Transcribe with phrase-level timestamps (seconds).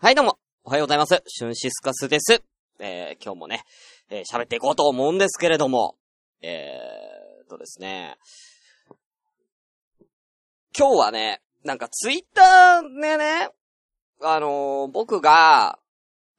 [0.00, 0.38] はい、どうも。
[0.62, 1.24] おはようございます。
[1.26, 2.40] シュンシスカスです。
[2.78, 3.64] えー、今日もね、
[4.08, 5.96] えー喋っていこうと思うんですけれども、
[6.40, 8.16] えーとですね、
[10.78, 13.48] 今日はね、なんかツイッターでね、
[14.22, 15.80] あのー僕が、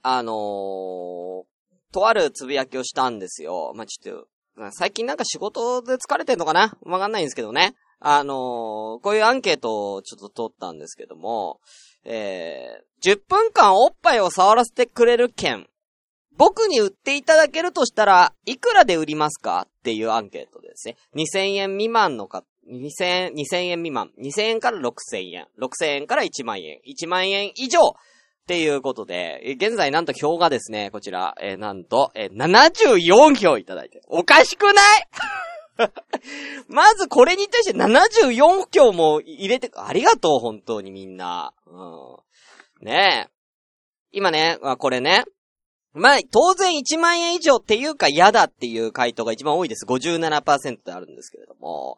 [0.04, 1.44] あのー
[1.92, 3.74] とあるつぶやきをしたんですよ。
[3.76, 4.24] まあ、ちょっ
[4.56, 6.78] と、最近なんか仕事で疲れてんのかな？
[6.84, 7.76] わかんないんですけどね。
[8.00, 8.36] あのー
[9.02, 11.60] こういうアンケートをちょっと取ったんですけども、
[12.06, 15.68] えー、10分間おっぱいを触らせてくれる券。
[16.38, 19.68] 僕に売っていただけるとしたら、いくらで売りますか？
[19.68, 20.96] っていうアンケートですね。
[21.16, 24.12] 2000円未満のか、2000、2000円未満。
[24.20, 25.48] 2000円から6000円。
[25.60, 26.80] 6000円から1万円。
[26.88, 27.94] 1万円以上っ
[28.48, 34.02] ていうことで、現在なんと票がですね、こちら、えーなんと、えー74票いただいて。
[34.08, 34.76] おかしくない？
[36.68, 41.54] まずこれに対して74票も入れて、ありがとう、本当にみんな。
[41.68, 42.86] うん。
[42.86, 43.32] ねえ。
[44.12, 45.26] 今ね、これね。
[45.94, 49.86] まあ、当然1万円以上っていうか嫌だっていう回答が一番多いです。
[49.86, 51.98] 57%あるんですけれども。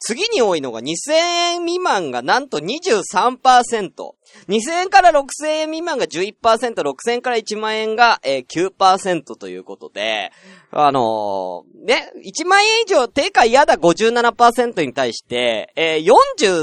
[0.00, 4.14] 次に多いのが2000円未満がなんと23%。
[4.48, 10.32] 2000円から6000円未満が11%、6000円から1万円が、えー9%ということで、
[10.70, 16.06] あのーね、1万円以上定価嫌だ57%に対して、えー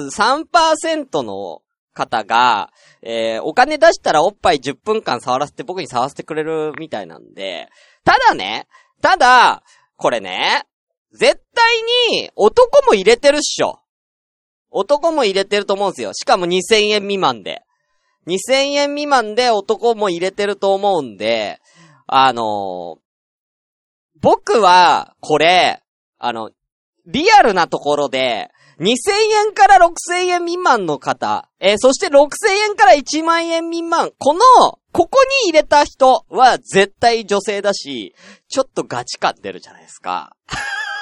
[0.10, 1.62] 43%の
[1.94, 2.72] 方が、
[3.04, 7.70] えーお金出したらおっぱい10分間触らせて僕に触らせてくれるみたいなんで、
[8.04, 8.68] ただね、
[9.02, 9.62] ただ、
[9.96, 10.64] これね、
[11.14, 11.78] 絶対
[12.12, 13.80] に男も入れてるっしょ。
[14.70, 16.14] 男も入れてると思うんですよ。
[16.14, 17.64] しかも2000円未満で。
[18.28, 21.60] 2000円未満で男も入れてると思うんで、
[22.06, 23.00] あのー
[24.20, 25.84] 僕は、これ、
[26.18, 26.50] あの、
[27.06, 28.94] リアルなところで、2000
[29.48, 32.28] 円から6000円未満の方、えーそして6000
[32.70, 34.40] 円から1万円未満、この、
[34.92, 38.16] ここに入れた人は絶対女性だし、
[38.50, 40.36] ちょっとガチ感出るじゃないですか。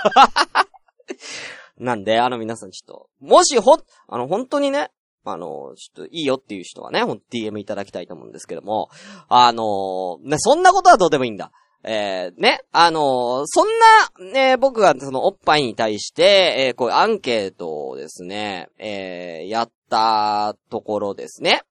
[1.78, 3.78] なんで、あの皆さんちょっと、もしほ、
[4.08, 4.92] あの本当にね、
[5.26, 8.90] あの、ちょっといいよっていう人はね、ほんと DM いただきたいと思うんですけども、
[9.28, 11.52] あのね、そんなことはどうでもいいんだ。
[11.88, 13.68] えー、ね、あのーそん
[14.26, 21.62] な、ね、僕がそのおっぱいに対して、えーこういうアンケートをですね、えーやったところですね。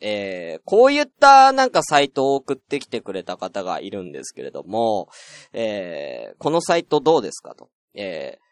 [0.00, 5.08] えーこういったなんかサイトを送ってきてくれた方がいるんですけれども、
[5.52, 7.68] えーこのサイトどうですかと。
[7.94, 8.50] えー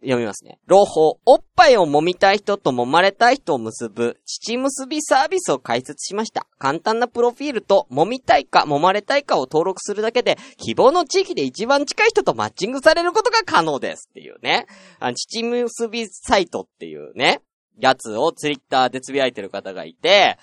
[0.00, 0.60] 読みますね。
[0.66, 6.46] 朗報、おっぱいを揉みたい人と揉まれたい人を結ぶ、父結びサービスを開設しました。
[6.58, 14.08] 簡単なプロフィールと、揉みたいか揉まれたいかを登録するだけで、希望の地域で一番近い人とマッチングされることが可能です。
[14.10, 14.66] っていうね。
[15.00, 17.40] あの父結びサイトっていうね、
[17.80, 20.38] やつをツイッターでつぶやいてる方がいて、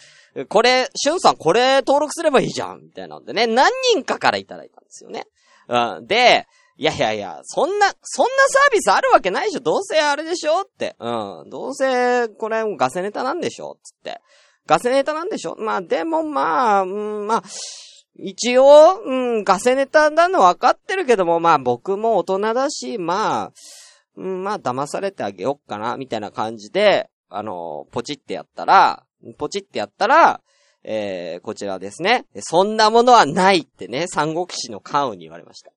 [0.50, 5.24] これ、しゅんさんこれ登録すればいいじゃんみたいなんでね、何人かからいただいたんですよね。
[5.70, 6.08] うん。
[6.08, 6.46] で、
[6.78, 10.96] いやいやいや、そんな、そんなサービスあるわけないでしょどうせあれでしょって。
[11.00, 11.50] うん。
[11.50, 14.20] どうせ、これ、ガセネタなんでしょつって。
[14.66, 15.56] ガセネタなんでしょ？
[15.58, 17.44] まあ、でもまあ、うん、まあ、
[18.18, 23.52] 一応、うん、ガセネタなの分かってるけども、まあ僕も大人だし、まあ、
[24.18, 29.04] うん、まあ騙されてあげよっかな、みたいな感じで、あの、ポチってやったら、
[29.38, 30.42] ポチってやったら、
[30.84, 32.26] えー、こちらですね。
[32.40, 35.72] そんなものはないってね、三国志の関羽に言われました。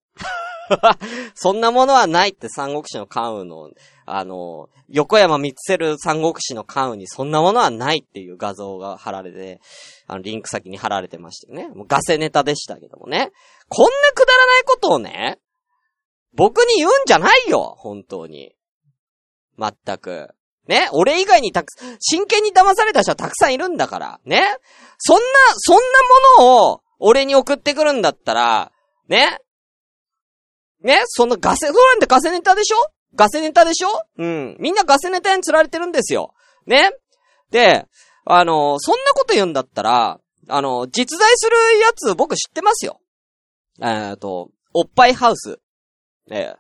[1.35, 3.71] そんなものはないって三国志の関羽の、
[4.07, 9.61] あの、横山光輝三国志の関羽にそんなものはないっていう画像が貼られて、
[10.07, 11.69] あの、リンク先に貼られてましたよね。
[11.75, 13.31] もうガセネタでしたけどもね。
[13.69, 15.39] こんなくだらないことをね、
[16.35, 18.55] 僕に言うんじゃないよ本当に。
[19.57, 20.29] まったく。
[20.69, 21.67] ね俺以外にたく、
[21.99, 24.21] 真剣に騙された人はたくさんいるんだから。
[24.25, 24.43] ね
[24.99, 25.23] そんな、
[25.57, 25.81] そんな
[26.39, 28.73] ものを俺に送ってくるんだったら、
[29.09, 29.39] ね
[30.89, 32.77] ねそんなガセ、そうなんでガセネタでしょ？
[33.15, 33.89] ガセネタでしょ？
[34.17, 34.57] うん。
[34.59, 36.35] みんなガセネタに釣られてるんですよ。
[36.67, 36.91] ね
[37.51, 37.87] で、
[38.25, 43.01] あのそんなこと言うんだったら、あの実在するやつ僕知ってますよ。
[43.83, 45.61] えっと、おっぱいハウス。
[46.31, 46.57] えー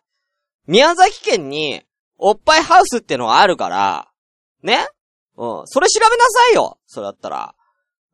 [0.67, 1.83] 宮崎県に、
[2.19, 4.11] おっぱいハウスってのがあるから、
[4.63, 4.87] ね
[5.39, 5.63] うん。
[5.65, 7.55] それ調べなさいよそれだったら。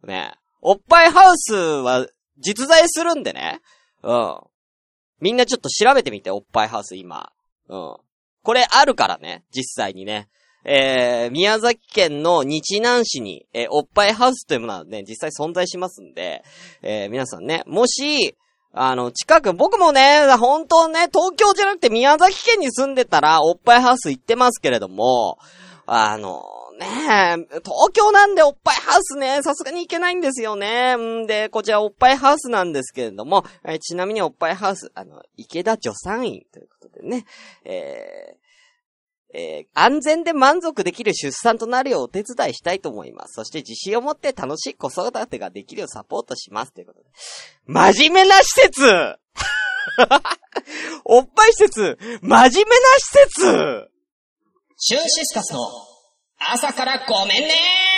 [0.05, 2.06] ねおっぱいハウスは
[2.38, 3.60] 実在するんでね。
[4.05, 4.38] うん。
[5.20, 7.32] みんなちょっと調べてみて、おっぱいハウス今。
[7.69, 7.96] うん。
[8.43, 10.28] これあるからね、実際にね。
[10.66, 16.43] えー、宮崎県の日南市に、えーおっぱいハウスというものはね、実際存在しますんで、
[16.82, 18.37] えー皆さんね、もし、
[18.72, 25.38] あの、近く、僕もね、本当ね、東京じゃなくて宮崎県に住んでたら、おっぱいハウス行ってますけれども、
[25.87, 26.43] あの、
[26.79, 30.97] ねえ、東京なんでおっぱいハウスね、さすがに行けないんですよね。
[30.97, 37.26] んで、こちらおっぱいハウスなんですけれども、えちなみにおっぱいハウス、あの、池田助産院ということでね、
[37.65, 43.32] えー、えー、安全で満足できる出産となるようお手伝いしたいと思います。
[43.35, 46.73] そして自信を持って楽しい子育てができるようサポートします。
[46.73, 47.06] ということで。
[47.67, 48.81] 真面目な施設
[51.05, 52.47] おっぱい施設真面目な
[52.99, 53.91] 施設
[54.77, 55.59] シュンシスカスの
[56.52, 57.94] 朝からごめんね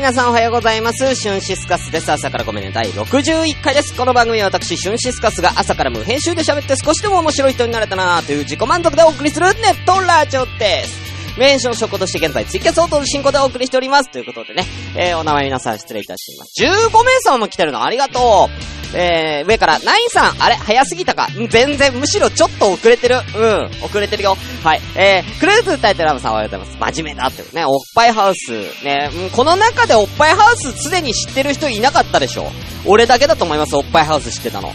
[0.00, 1.14] 皆さんおはようございます。
[1.14, 2.10] シュンシスカスです。
[2.10, 2.70] 朝からごめんね。
[2.72, 3.94] 第61回です。
[3.94, 11.09] この番組は私、シュンシスカスが朝から無編集で喋って少しでも面白い人になれたなという自己満足でお送りするネットラジオです。
[11.40, 14.10] メンション職として現在ツイキャス相当の進行でお送りしております。
[14.10, 14.62] ということでね、
[14.94, 16.52] えー、お名前皆さん失礼いたします。
[16.62, 16.68] 15
[17.02, 18.50] 名様も来てるのありがと
[18.94, 18.96] う。
[18.96, 23.16] えー、上から、ナインさん、あれ早すぎたか全然、むしろちょっと遅れてる。
[23.34, 24.36] うん、遅れてるよ。
[24.62, 24.80] はい。
[24.94, 26.94] えー、クルーズタイトラムさんおはようございます。
[26.96, 28.50] 真面目だってね、おっぱいハウス。
[28.84, 32.50] ね、うん、この中でおっぱいハウスすでに知ってる人いなかったでしょ
[32.84, 34.68] 俺だけだと思います、おっぱいハウス知ってたの。
[34.68, 34.74] うん。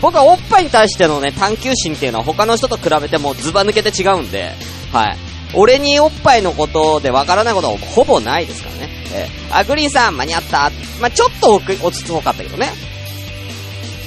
[0.00, 4.52] 僕はおっぱいに対してのね、探求心っていうのは他の人と比べてもズバ抜けて違うんで、
[4.90, 5.33] はい。
[5.54, 8.88] 俺におっぱいのことでわからないことはほぼないですからね。
[9.12, 10.70] えー、あ、グリーンさん、間に合った？
[11.00, 12.68] まあ、ちょっと落ち着こかったけどね。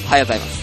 [0.05, 0.59] おはようございます。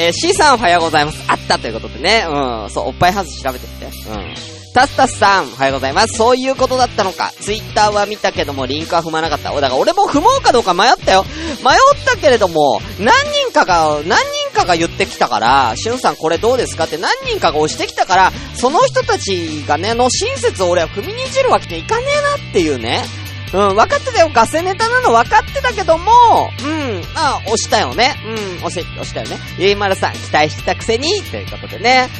[0.00, 1.22] えー、C さんおはようございます。
[1.28, 2.24] あったということでね。
[2.28, 2.70] うん。
[2.70, 3.86] そう、おっぱいハウス調べてみて。
[3.86, 4.57] うん。
[4.72, 6.14] タスタスさん、おはようございます。
[6.16, 7.32] そういうことだったのか。
[7.40, 9.52] ツイッターは見たけども、リンクは踏まなかった。
[9.52, 11.24] だから俺も踏もうかどうか迷ったよ。
[11.64, 14.20] 迷ったけれども、何人かが、何
[14.50, 23.04] 人かが言ってきたから、しゅんさんこれどうですかって何人かが押してきたから、その人たちがね、の親切を俺は踏みにじるわけにいかねえなっていうね。
[23.52, 24.30] うん、分かってたよ。
[24.32, 28.14] ガセネタなの分かってたけども、うん、まあ、押したよね。
[28.26, 29.38] うん、押せ、押したよね。
[29.58, 32.10] ゆいまるさん、期待してたくせに、ということでね。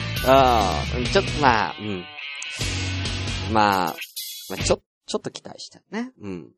[0.96, 2.04] うん、ちょっと、まあ、うん。
[3.50, 3.96] まあ、
[4.50, 6.12] まあ、ちょ、ちょっと期待したね。
[6.20, 6.48] うん。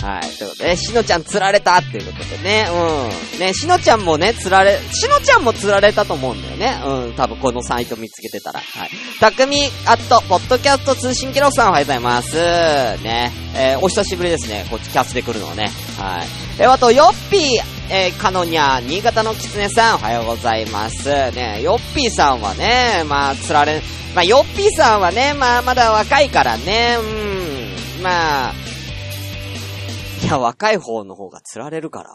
[0.00, 0.22] はい。
[0.36, 2.66] ということで、しのちゃん釣られたっていうことでね。
[2.70, 3.40] うん。
[3.40, 6.80] ね、しのちゃんもね、釣られ、しのちゃんも釣られたと思うんだよね。
[6.84, 7.14] うん。
[7.14, 8.60] 多分このサイト見つけてたら。
[8.60, 8.90] はい。
[9.20, 12.36] たくみ、アット、ポッドキャスト通信記録さんおはようございます。
[13.02, 13.32] ね。
[13.56, 14.66] えー、お久しぶりですね。
[14.70, 15.70] こっちキャスで来るのはね。
[15.98, 16.26] はい。
[16.60, 21.08] え、あと、ヨッピー、えー、カノニャ、新潟のキツネさんおはようございます。
[21.32, 23.80] ね、ヨッピーさんはね、まあ、釣られ、
[24.14, 28.02] まあ、ヨッピーさんはね、まあ、まだ若いからね、うん。
[28.02, 28.52] まあ、
[30.22, 32.10] いや、若い方の方が釣られるから。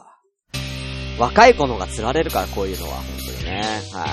[1.17, 3.61] 若い子の方が釣られるから、こういうのは、本当にね。
[3.93, 4.05] は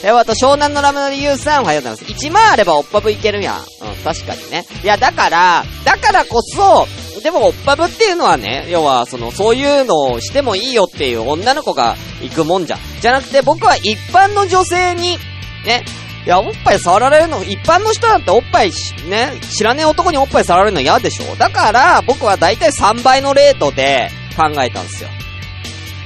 [0.00, 0.02] い。
[0.02, 2.26] で、あと、湘南のラムの理由さん、おはようございます。
[2.26, 3.56] 1万あればおっぱぶいけるやん。
[3.56, 3.64] うん、
[4.04, 4.66] 確かにね。
[4.82, 6.86] いや、だから、だからこそ、
[7.28, 12.78] でも、おっぱぶっていうのはね、要は、その、そういうのをしてもいいよっていう女の子が行くもんじゃ。
[13.02, 15.18] じゃなくて、僕は一般の女性に、
[15.66, 15.84] ね、
[16.24, 25.10] いや、おっぱい触られるの、一般の人だっておっぱいしね、知らねえ男におっぱい触られるの嫌でしょだから、僕はだいたい3倍のレートで考えたんですよ。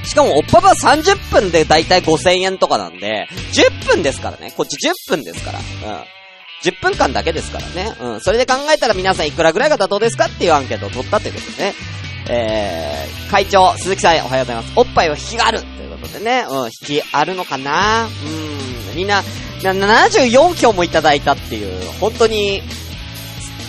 [0.03, 4.51] しかも、おっぱば30分でだいたい5000円とかなんで、10分ですからね。
[4.57, 5.59] こっち10分ですから。
[5.59, 5.61] う
[6.01, 6.22] ん。
[6.63, 7.93] 10分間だけですからね。
[7.99, 8.21] うん。
[8.21, 11.73] それで考えたら皆さんいくらぐらいが妥当ですかっていうアンケートを取ったということね。
[12.29, 14.71] えー、会長、鈴木さんおはようございます。
[14.77, 16.45] おっぱいは引きがあるということでね。
[16.49, 18.05] うん、引きあるのかな？
[18.05, 18.95] うん。
[18.95, 19.23] みんな、
[19.61, 22.61] 74票もいただいたっていう、本当に、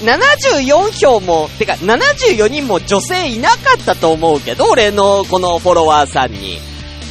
[0.03, 6.59] 74票も、てか、74人も女性いなかったと思うけど、俺のこのフォロワーさんに。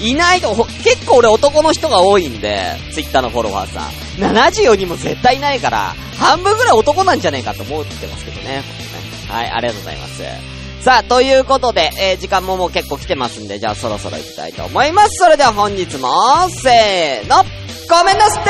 [0.01, 3.91] いないと、結構俺男の人が多いんで、ツイッターのフォロワーさん。
[4.23, 8.63] 74人も絶対いないから、半分ぐらい男なんじゃねえかと思ってますけどね。
[9.29, 10.23] はい、ありがとうございます。
[10.81, 15.15] さあ、ということで、えー、時間ももう結構来てますんで、じゃあそろそろ行きたいと思います。
[15.15, 16.09] それでは本日も、
[16.49, 17.37] せーの
[17.89, 18.45] ごめんなさい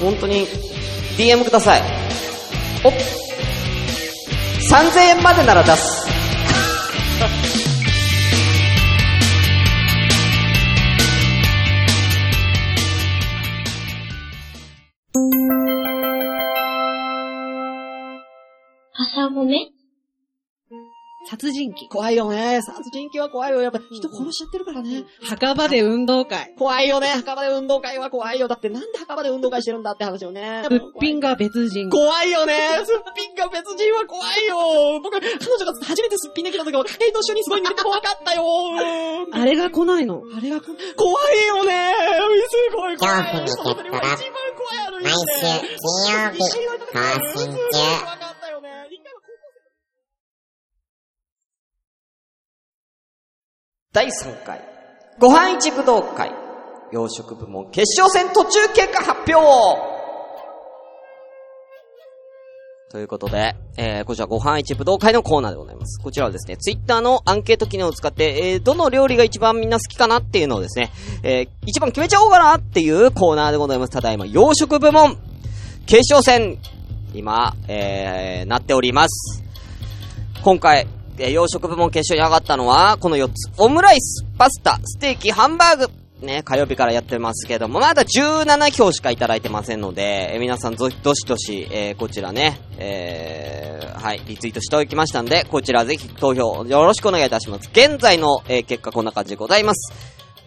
[0.00, 0.46] 本当に、
[1.18, 1.82] DM ください。
[2.82, 2.92] おっ
[4.70, 6.19] !3000 円までなら出す。
[19.30, 19.70] 朝ごめ
[21.28, 21.88] 殺人鬼。
[21.88, 22.62] 怖いよね。
[22.62, 23.60] 殺人鬼は怖いよ。
[23.60, 25.04] やっぱ人殺しちゃってるからね。
[25.22, 26.54] 墓場で運動会。
[26.58, 27.08] 怖いよね。
[27.08, 28.48] 墓場で運動会は怖いよ。
[28.48, 30.64] だってなんで墓場で運動会してるんだって話よね。
[30.66, 31.90] すっぴんが別人。
[31.90, 32.54] 怖いよね。
[32.84, 35.00] すっぴんが別人は怖いよ。
[35.00, 38.42] 僕、彼女が初めてすっぴんできた時は、家計と一緒にすごい見てて怖かったよ。
[39.30, 40.22] あれが来ないの？
[40.34, 41.94] あれが怖いよね。
[42.48, 43.22] すごい怖い。
[43.24, 45.44] 恐怖に一番怖い毎週
[45.80, 46.98] 金曜日更
[47.36, 48.29] 新中。
[53.92, 54.60] 第3回、
[55.18, 56.30] ご飯一武道会、
[56.92, 59.44] 洋食部門決勝戦途中結果発表
[62.92, 66.00] ということで、えー、こちらご飯一武道会のコーナーでございます。
[66.00, 70.92] こちらはですね、ツイッターのアンケート機能を使って、えー、どの料理が一番みんな好きかなっていうのをですね、
[71.24, 73.90] えー、一番決めちゃおうかなっていうコーナーでございます。
[73.90, 75.16] ただいま、洋食部門、
[75.86, 76.58] 決勝戦、
[77.12, 79.42] 今、えー、なっております。
[80.44, 80.86] 今回、
[81.20, 83.50] えー洋食部門決勝に上がったのは、この4つ。
[83.58, 85.90] オムライス、パスタ、ステーキ、ハンバーグ。
[86.26, 97.68] ね、火曜日からやってますけども、まだ17票しかいただいてませんので、え皆さんど、どしどし、えーこちらね、えーはい、リツイートしておきましたんで、こちらぜひ投票よろしくお願いいたします。
[97.72, 99.92] 現在の、えー結果こんな感じでございます。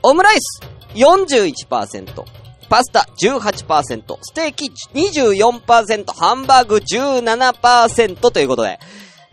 [0.01, 0.62] オムライス、
[0.96, 2.24] 41%。
[2.70, 8.80] パスタ18%、ステーキ24%、ハンバーグ17%ということで、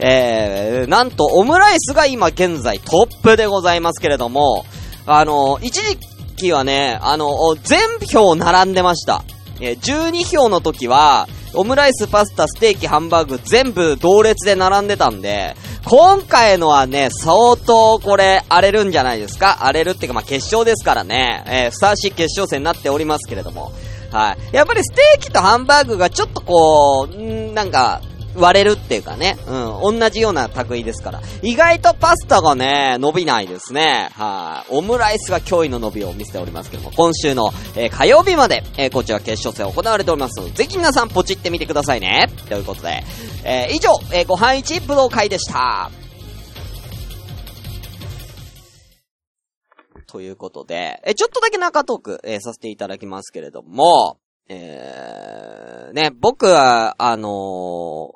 [0.02, 4.64] えー、なんとオムライスが今現在トップでございますけれども、
[5.06, 5.98] あの、一時
[6.36, 7.28] 期はね、あの、
[7.62, 7.80] 全
[8.10, 9.22] 票並んでました。
[9.60, 19.58] え12票の時は、オムライス、パスタ、ステーキ、ハンバーグ全部同列で並んでたんで、今回のはね、相当これ荒れるんじゃないですか？
[19.62, 23.72] 荒れるっていうかまあ決勝ですからね、えーふさわしい決勝戦になっておりますけれども。
[24.12, 24.56] はい。
[24.56, 28.00] やっぱりステーキとハンバーグがちょっとこう、んーなんか、
[28.36, 31.20] 割れるっていうかね、うん、同じような類ですから。
[31.42, 34.10] 意外とパスタがね、伸びないですね。
[34.12, 34.74] はい。
[34.74, 42.28] オムライスが驚異の伸びを見せておりますけども、今週の、えー火曜日まで、えーこちら決勝戦行われておりますので、ぜひ皆さんポチってみてくださいね。
[42.48, 43.02] ということで、
[43.44, 45.90] えー以上、えーご飯一武道会でした。
[50.06, 54.18] ということで、えちょっとだけ中トーク、えさせていただきますけれども、
[54.48, 57.28] えー、ね、僕は、あの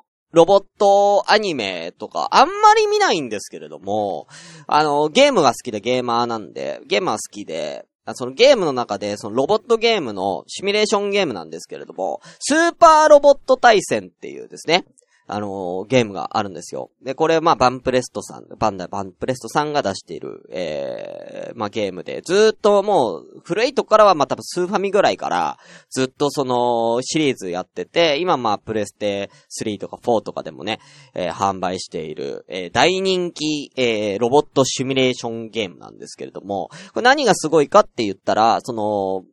[0.01, 0.04] ー
[0.35, 4.27] ロボットアニメとか、あんまり見ないんですけれども、
[4.67, 14.83] あの、ゲームが好きでゲーマーなんで、ゲーマー好きで、そのゲームの中で、そのロボットゲームのシミュレーションゲームなんですけれども、スーパーロボット対戦っていうですね、
[15.27, 16.91] あのゲームがあるんですよ。
[17.03, 25.57] で、これ、まあ、バンプレストさん、バンダバンプレストさんが出している、えー、まあ、ゲームで、ずっともう、古いとこからは、まあ、多分スーファミぐらいから、
[25.89, 30.79] ずっとその、シリーズやってて、今、まあ、プレステ3とか4とかでもね、
[31.13, 39.23] えー販売している、えー大人気、えーロボットシミュレーションゲームなんですけれども、これ何がすごいかって言ったら、その、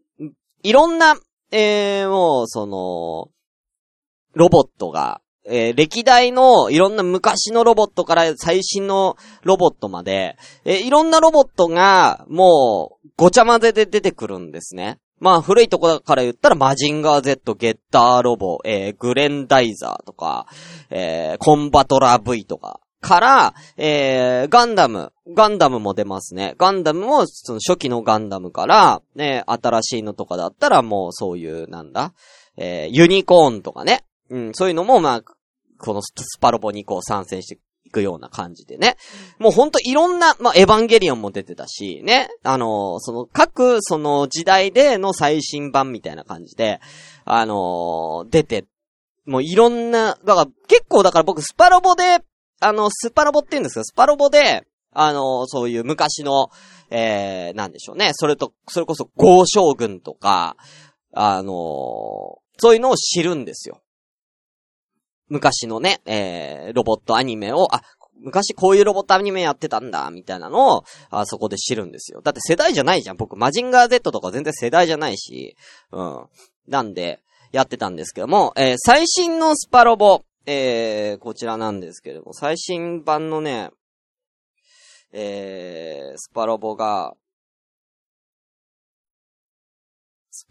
[0.62, 1.16] いろんな、
[1.50, 3.28] えーもう、その、
[4.34, 14.99] ロボットが、えー歴代のいろんな昔のロボットから最新のロボットまで、えーいろんなロボットが、もう、ごちゃ混ぜで出てくるんですね。
[15.18, 20.46] まあ、古いところから言ったら、マジンガー Z、ゲッターロボ、えーグレンダイザーとか、
[20.90, 26.54] えーコンバトラー V とか、から、えー、ガンダム、ガンダムも出ますね。
[26.56, 32.14] ガンダムも、その初期のガンダムから、ね、新しいのとかだったらもうそういう、なんだ、
[32.56, 34.04] えー、ユニコーンとかね。
[34.31, 35.23] うん、そういうのも、まあ、
[35.79, 38.97] このスパロボにこう参戦していくような感じでね。
[39.38, 42.29] もうほんといろんな、まあ、エヴァンゲリオンも出てたし、ね。
[42.45, 46.81] あのその、各、その時代での最新版みたいな感じで、
[47.25, 48.64] あの出て、
[49.26, 52.21] もういろんな、だから結構だから僕スパロボで、
[52.61, 53.85] あの、スパロボって言うんですよ。
[53.85, 56.50] スパロボで、あのそういう昔の、
[56.91, 58.11] えー、なんでしょうね。
[58.12, 60.57] それと、それこそ、豪将軍とか、
[61.14, 63.81] あのそういうのを知るんですよ。
[65.32, 67.82] 昔のね、えー、ロボットアニメを、あ、
[68.20, 72.20] 昔こういうロボットアニメやってたんだ、みたいなのを、あそこで知るんですよ。
[72.20, 73.16] だって世代じゃないじゃん。
[73.16, 75.56] 僕、マジンガー Z とか全然世代じゃないし、
[75.90, 76.26] うん。
[76.68, 77.20] なんで、
[77.50, 83.70] やってたんですけども、えー最新のスパロボ、えー、こちらなんですけれども、最新版のね、
[85.12, 87.14] えー、スパロボが、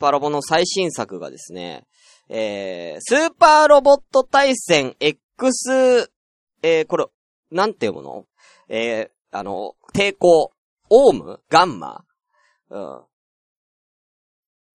[0.01, 1.84] パロボの最新作がですね、
[2.27, 6.10] えー、スーパーロボット対戦 X、
[6.63, 7.05] えー、これ、
[7.51, 8.25] なんて読むの？
[8.67, 10.51] えー、あの、抵抗、
[10.89, 12.03] オームガンマ
[12.70, 13.01] うん。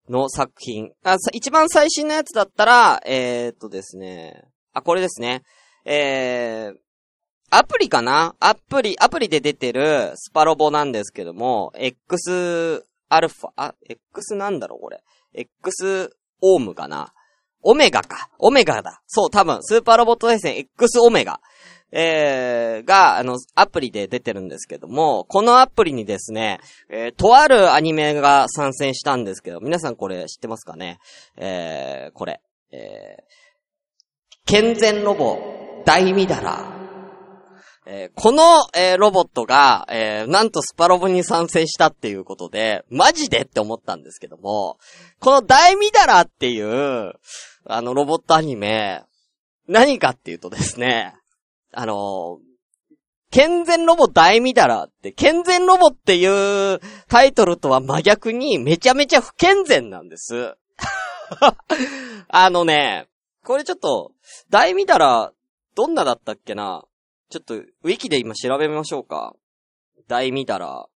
[0.09, 0.93] の作品。
[1.03, 4.45] あ、一番最新のやつだったら、えー、っとですね。
[4.73, 5.43] あ、これですね。
[5.85, 6.77] えー、
[7.51, 8.37] アプリかな？
[8.39, 15.03] アプリ、アプリで出てるスパロボなんですけども、X アルファ、あ、X なんだろうこれ。
[15.37, 17.13] X オームかな？
[17.63, 18.31] オメガか。
[18.39, 19.03] オメガだ。
[19.07, 21.41] そう、多分、スーパーロボット対戦 X オメガ。
[21.93, 30.99] えー、が、あの、アプリで出てるんですけども、このアプリにですね、えー、とあるアニメが参戦したんですけど、皆さんこれ知ってますかね？
[31.37, 32.41] えー、これ。
[32.73, 33.23] えー、
[34.47, 35.39] 健全ロボ、
[35.85, 36.76] 大ミダラ。
[37.89, 38.43] えーこの、
[38.75, 44.79] えーロボットが、えーなんとスパロボに参戦したっていうことで、マジでって思ったんですけども、
[45.21, 47.13] この大ミダラっていう、
[47.65, 49.05] あの、ロボットアニメ、
[49.69, 51.15] 何かっていうとですね、
[51.73, 52.39] あの
[53.31, 60.55] 健全ロボ大ミダラって、健全ロボっていうタイトルとは真逆にめちゃめちゃ不健全なんです。
[62.29, 63.09] あのね、
[63.45, 64.13] これちょっと、
[64.51, 65.33] 大ミダラ、
[65.75, 66.85] どんなだったっけな？
[67.29, 69.35] ちょっと、ウィキで今調べましょうか。
[70.07, 70.97] 大ミダラー。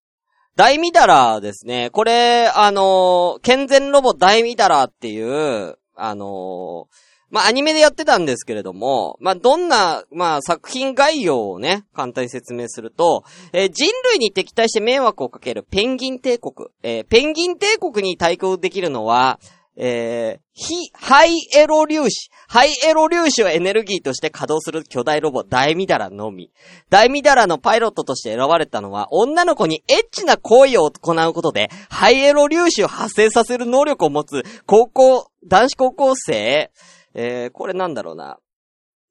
[0.56, 1.90] 大ミダラーですね。
[1.92, 6.86] これ、あのー健全ロボ大ミダラーっていう、あのー
[7.32, 16.70] まあ、アニメでやってたんですけれども、まあ、どんな、まあ、作品概要をね、簡単に説明すると、えー人類に敵対して迷惑をかけるペンギン帝国。
[16.84, 19.40] えーペンギン帝国に対抗できるのは、
[19.82, 22.30] えー、非、ハイエロ粒子。
[22.50, 26.52] ハイエロ粒子をエネルギーとして稼働する巨大ロボ、ダイミダラのみ。
[26.90, 36.72] ダイミダラのパイロットとして選ばれたのは、女の子にエッチな行為を行うことで、ハイエロ粒子を発生させる能力を持つ、高校、男子高校生、
[37.14, 38.38] えー、これなんだろうな。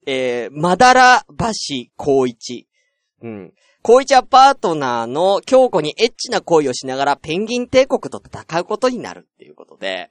[0.07, 1.47] えー、まだら橋
[1.97, 2.69] 光一。
[3.23, 3.55] うん。
[3.83, 10.11] 光一はパートナーの京子にエッチな行為をしながらペンギン帝国と戦うことになるっていうことで、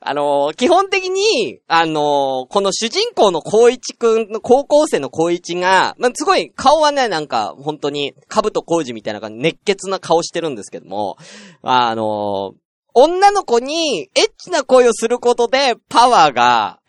[0.00, 11.16] あのー基本的に、あのーこの主人公の光一くんの高校生の光一が、まあ、すごい顔はね、なんか、本当に、兜小路みたいな感じ、熱血な顔してるんですけども、
[11.62, 12.62] あのー
[12.94, 16.80] 女の子にエッチな行為をすることで、パワーが、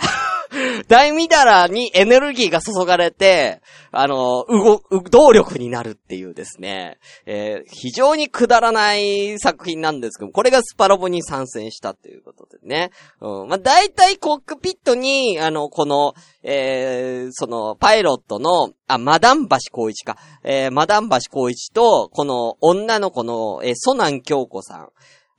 [0.88, 12.92] 大ミダラにエネルギーが注がれて、あの、動、動力になるっていうですね、えー非常にくだらない作品なんですけど、これがスパロボに参戦したっていうことでね。
[13.22, 13.48] うん。
[13.48, 20.18] まあ、大体コックピットに、あの、この、えーその、パイロットの、あ、マダン橋光一か。
[20.44, 24.90] えーマダン橋光一と、この女の子の、えーソナン京子さん。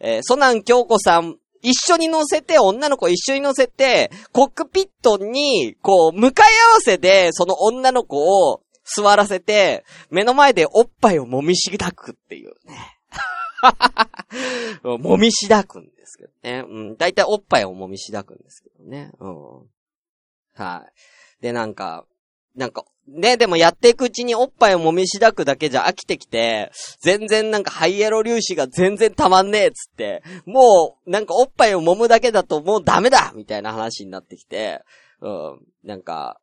[0.00, 13.00] えーソナン京子さん、一緒に乗せて、女の子一緒に乗せて、コックピットに、こう、向かい合わせで、その女の子を座らせて、目の前でおっぱいを揉みしだくっていうね。
[14.84, 16.64] 揉みしだくんですけどね。
[16.68, 16.96] うん。
[16.98, 19.10] だいたいおっぱいを揉みしだくんですけどね。
[19.18, 19.70] うん。
[20.54, 21.42] はい。
[21.42, 22.04] で、なんか、
[22.56, 34.82] なんか、ね、でもやっていくうちにおっぱいを揉みしだくだけじゃ飽きてきて、全然なんかハイエロ粒子が全然たまんねえっつって、もうなんかおっぱいを揉むだけだともうダメだみたいな話になってきて、
[35.20, 36.38] うん、なんか、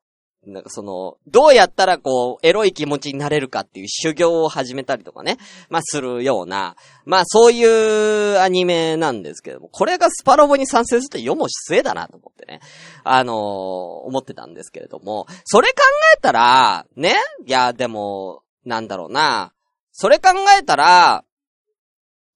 [0.46, 5.38] なんかその、どうやったらこう、エロい気持ちになれるかっていう修行を始めたりとかね、
[5.70, 6.76] まあするような、
[7.06, 12.60] まあそういうアニメなんですけども、これがスパロボに参戦すると世も末だなと思ってね、
[13.04, 15.76] あのー思ってたんですけれども、それ考
[16.18, 19.54] えたら、ね、いやでも、なんだろうな、
[19.92, 21.24] それ考えたら、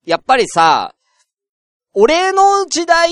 [0.06, 0.94] やっぱりさ、
[1.94, 3.10] 俺の時代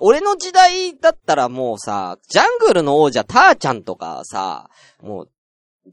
[0.00, 4.68] 俺の時代だったらもうさ、ジャングルの王者ターちゃんとかさ、
[5.00, 5.30] もう、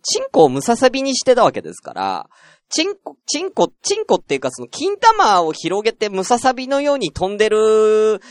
[0.04, 2.30] チンコをムササビにしてたわけですから、
[2.70, 8.22] チンコ、チンコ、チンコっていうかその金玉を広げてムササビのように飛んでる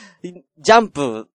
[0.59, 1.29] ジャンプ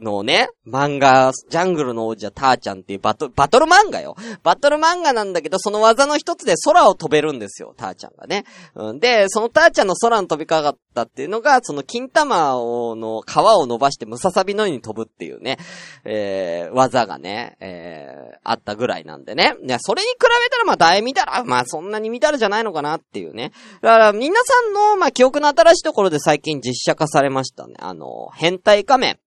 [0.00, 4.16] のね、漫画、ジャングルの王者ターちゃんっていうバト、バトル漫画よ。
[4.42, 8.44] バトル漫画なんだけど、その技の一つで空を飛べるんですよ、ターちゃんがね。
[8.74, 15.58] うん、で、そのターちゃんの空に飛びかかったっていうのが、その金玉を、の皮を伸ばしてムササビのように飛ぶっていうね、
[16.04, 19.54] えー、技がね、えー、あったぐらいなんでね。
[19.62, 23.52] いや、それに比べたらまあ大見たら、まあそんなに見たらじゃないのかなっていうね。
[23.82, 27.74] だから、皆さんの、まあ記憶の新しいところで最近実写化されましたね。
[27.78, 29.18] あの、変態仮面。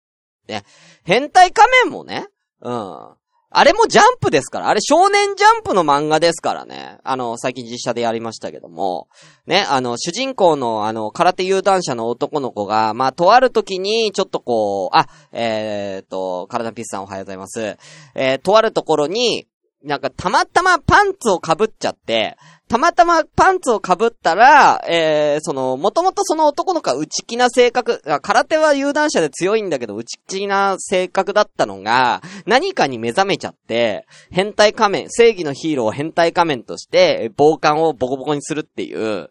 [0.52, 0.64] ね。
[1.04, 2.28] 変態仮面もね、
[2.62, 3.22] うん。
[3.54, 4.70] あれもジャンプですから。
[4.70, 7.00] あれ少年ジャンプの漫画ですからね。
[7.04, 9.10] あの、最近実写でやりましたけども。
[9.46, 17.78] ね、あの、主人公の、あの、空手有段者の男の子が、まあ、とある時に、ちょっとこう、あ、えー、っと、体ピースさんおはようございます。
[18.16, 19.48] えー、とあるところに、
[19.84, 39.30] なんかたまたまパンツを被っちゃって、たまたまパンツを被ったら、えー、その、もともとその男の子は内気な性格、空手は有段者で強いんだけど内気な性格だったのが、何かに目覚めちゃって、変態仮面、正義のヒーローを変態仮面として、暴漢をボコボコにするっていう、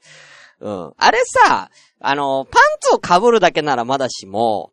[0.60, 0.92] うん。
[0.96, 4.72] あれさ、あの、パンツを被るだけならまだしも、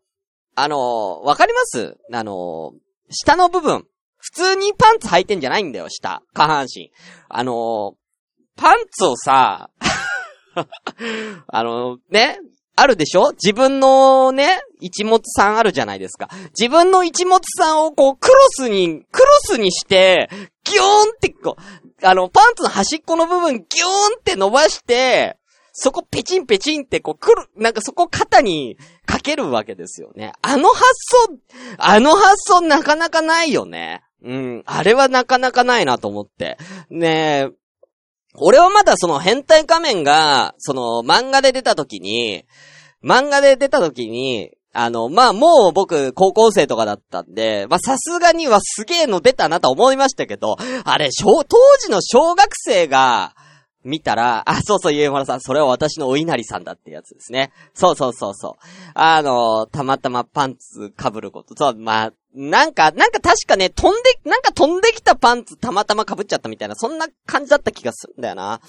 [0.55, 1.97] あの、わかります？
[2.11, 2.73] あの、
[3.09, 3.85] 下の部分。
[4.27, 6.21] 普通にパンツ履いてんじゃないんだよ、下。
[6.33, 6.91] 下半身。
[7.29, 7.93] あの、
[8.57, 9.69] パンツをさ、
[11.47, 12.39] あの、ね、
[12.75, 13.31] あるでしょ？
[13.31, 16.29] 自分のね、一物さんあるじゃないですか。
[16.59, 20.29] 自分の一物さんをこう、クロスに、クロスにして、
[20.65, 25.37] ギョーンってこう、あの、パンツの端っこの部分ギョーンって伸ばして、
[25.71, 30.33] そこペチンペチンってこう、くる、なんかそこ肩にかけるわけですよね。
[30.41, 30.83] あの発
[31.29, 31.37] 想、
[31.77, 34.01] あの発想なかなかないよね。
[34.23, 34.63] うん。
[34.65, 36.57] あれはなかなかないなと思って。
[36.89, 37.49] ねえ、
[38.35, 42.45] 俺はまだその変態仮面が、その漫画で出た時に、
[43.03, 53.33] 漫画で出た時に、あの、まあ、もう僕、高校生とかだったんで、まあ、さすがにはすげえの出たなと思いましたけど、あれ、当時の小学生が、
[53.87, 57.51] 見たら、あ、そうそう、ゆえまらさん、それは私のお稲荷さんだってやつですね。
[57.73, 58.65] そうそうそうそう。
[58.93, 61.55] あの、たまたまパンツ被ること。
[61.55, 68.59] そう、まあ、なんか、なんか確かね、飛んで、なんか飛んできたパンツたまたま被っちゃったみたいな、そんな感じだった気がするんだよな。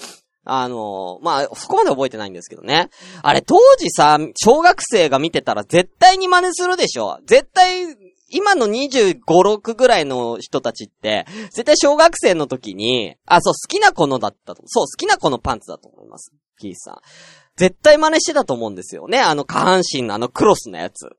[0.45, 2.89] あの、まあ、そこまで覚えてないんですけどね。
[3.21, 7.85] あれ、当時さ、小学生が見てたら絶対に真似するでしょ絶対、
[8.29, 14.63] 今の25、6ぐらいの人たちって、絶対小学生の時に、あ、そう、好きな子のだったと。
[14.65, 16.31] そう、好きな子のパンツだと思います。
[16.57, 16.97] キースさん。
[17.55, 19.19] 絶対真似してたと思うんですよね。
[19.19, 21.09] あの下半身のあのクロスのやつ。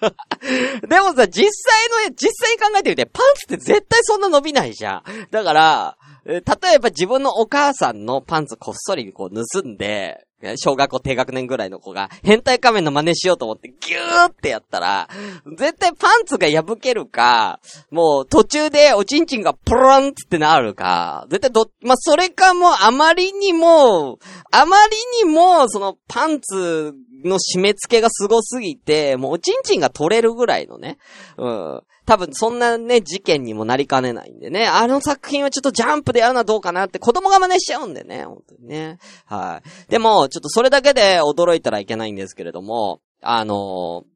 [0.88, 5.02] でもさ、実際の、実際に考えてみて、パンツって絶対そんな伸びないじゃん。
[5.30, 6.40] だから、例
[6.74, 10.26] えば自分のお母さんのパンツこっそりこう盗んで、
[10.56, 15.08] 小学校低学年ぐらいの子が変態仮面の真似しようと思ってギューってやったら、
[15.56, 24.18] 絶対パンツが破けるか、もう途中でおちんちんがポロンってなるか、絶対ど、まあ、それかもうあまりにも、
[24.50, 26.94] あまりにもそのパンツ
[27.28, 30.98] の締め付けがすごすぎて、もうおちんちんが取れるぐらいのね、
[31.36, 31.82] うん。
[32.06, 34.66] 多分そんなね、事件にもなりかねないんでね。
[34.66, 38.24] あの作品はちょっとジャンプでやるのはどうかなって子供が真似しちゃうんでね。
[38.24, 38.98] 本当にね。
[39.26, 39.90] はい。
[39.90, 44.14] でも、ちょっとそれだけで驚いたらいけないんですけれども、あのー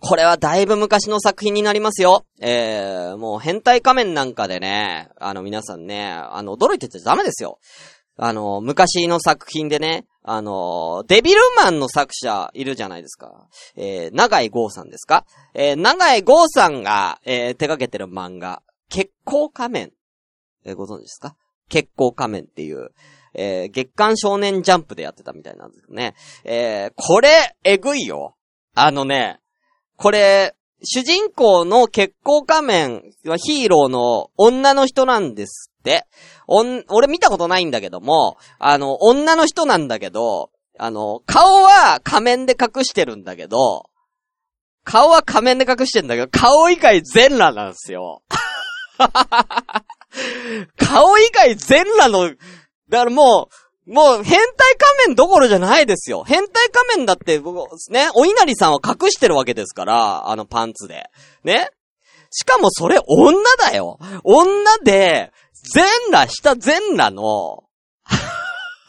[0.00, 2.24] これはだいぶ昔の作品になりますよ。
[2.40, 7.58] えー、もう変態仮面なんかでね、あの皆さんね、あの驚いてちゃダメですよ。
[8.18, 13.48] あの、昔の作品でね、あの、デビルマンの作者いるじゃないですか。
[13.76, 15.24] えー、長井豪さんですか？
[15.54, 19.92] えー、長井豪さんが、えー、手掛けてる漫画、結構仮面。
[20.64, 21.36] えーご存知ですか？
[21.68, 22.90] 結構仮面っていう、
[23.34, 26.14] えー、月刊少年ジャンプでやってたみたいなんですけどね。
[26.44, 28.36] えー、これ、えぐいよ。
[28.74, 29.38] あのね、
[29.96, 36.06] これ、主人公の結構仮面はヒーローの女の人なんですって。
[36.46, 43.90] お、俺見たことないんだけども、あの、女の人なんだけど、あの、顔は仮面で隠してるんだけど、
[44.84, 48.22] 顔は仮面で隠してんだけど、顔以外全裸なんですよ。
[50.78, 52.28] 顔以外全裸の、
[52.88, 56.22] だからもう、もう変態仮面どころじゃないですよ。
[56.24, 57.56] 変態仮面だって、僕、
[57.90, 61.04] ね、お稲荷さんは隠してるわけですから、あのパンツで。
[61.42, 61.70] ね？
[62.30, 63.98] しかもそれ女だよ。
[64.24, 65.32] 女で、
[65.74, 67.64] 全裸、下全裸の、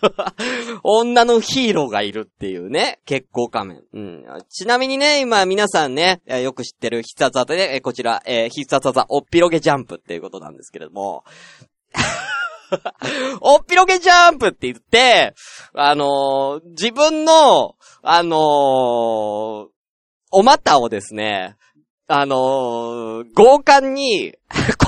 [0.83, 3.83] 女のヒーローがいるっていうね、結構仮面。
[3.93, 4.25] うん。
[4.49, 11.23] ちなみにね、今皆さんね、よく知ってる必殺技で、えーこちら、えー必殺技、おっぴろげジャンプっていうことなんですけれども、
[13.41, 15.33] おっぴろげジャンプって言って、
[15.73, 19.67] あのー自分の、あのー
[20.31, 21.55] お股をですね、
[22.07, 24.35] あのー強姦に、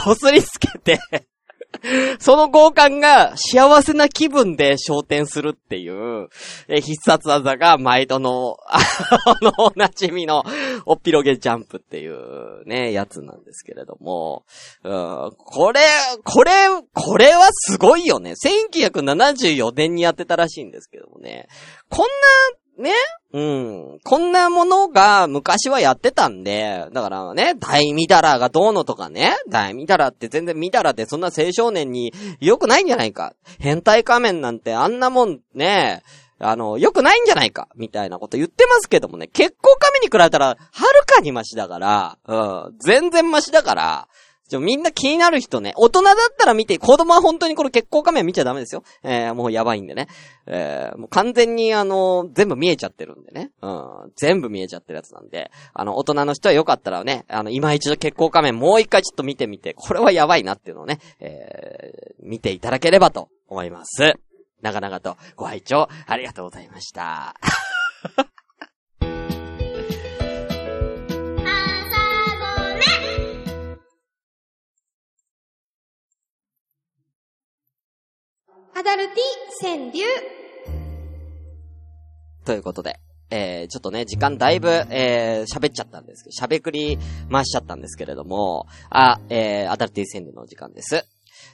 [0.04, 1.00] こすりつけて、
[2.20, 6.30] その強姦が幸せな気分で昇天するっていう、
[6.68, 8.80] え必殺技が毎度の、 あ
[9.42, 10.44] の、おなじみの、
[10.86, 14.44] おっぴろげジャンプっていうね、やつなんですけれども、
[14.84, 15.82] うん、これ、
[16.24, 16.52] これ、
[16.94, 18.34] これはすごいよね。
[18.34, 21.48] 1974年にやってたらしいんですけどもね。
[21.90, 22.08] こんな、
[22.78, 22.92] ね
[23.34, 24.00] うん。
[24.04, 33.34] こんなものが昔はやってたんで、だからね、大ミダラがどうのとかね、大ミダラって全然ミダラってそんな青少年に良くないんじゃないか。
[33.60, 36.04] 変態仮面なんてあんなもんね、
[36.40, 40.58] あの、良くないんじゃないか、みたいなこと言ってますけどもね、結構仮面に比べたら、はる
[41.06, 42.36] かにマシだから、う
[42.72, 44.08] ん、全然マシだから、
[44.52, 48.84] ちょ、みんな気になる人ね、大人だったら見て、子供は本当にこの血行仮面見ちゃダメですよ。
[49.02, 50.10] えー、もうやばいんでね。
[50.46, 53.52] えー、もう完全にあの、全部見えちゃってるんでね。
[53.62, 54.12] うん。
[54.18, 64.16] 全部見えちゃってるやつなんで、あの、大人の人はよかったらね、あの、今一度血行仮面もう一回ちょっと見てみて、これはやばいなっていうのをね、えー、見ていただければと思います。
[64.62, 67.36] 長々とご拝聴ありがとうございました。
[78.82, 80.04] アダルティ川柳。
[82.44, 86.98] ということで、えー、ちょっとね、時間だいぶ、えー、喋っちゃったんですけど、喋くり
[87.32, 91.06] 回しちゃったんですけれども、あ、えー、アダルティ川柳の時間です。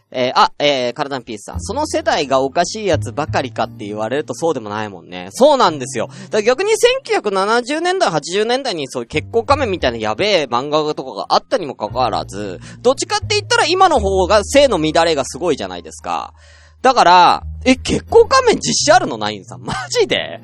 [0.10, 1.60] えー、あ、えー、カラダンピースさん。
[1.60, 5.28] その世代がおかしいやつばかりかって言われるとそうでもないもんね。
[5.32, 6.08] そうなんですよ。
[6.08, 6.72] だから逆に
[7.12, 16.34] 1970年代、80年代にそういう結婚仮面みたいなやべえ漫画とかがあったにもかかわらず、どっちかって言ったら今の方が性の乱れがすごいじゃないですか。
[16.82, 19.62] だから、え、結婚仮面実写あるのナインさん？
[19.66, 20.42] マジで？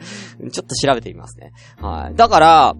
[0.51, 1.53] ちょっと調べてみますね。
[1.79, 2.15] はい。
[2.15, 2.75] だから、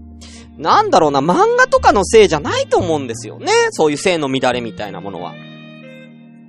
[0.57, 3.51] なんだろうな、漫画とかのせいじゃないと思うんですよね。
[3.71, 5.33] そういう性の乱れみたいなものは。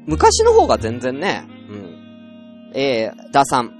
[0.06, 2.72] 昔の方が全然ね、うん。
[2.74, 3.72] えー、ダさん。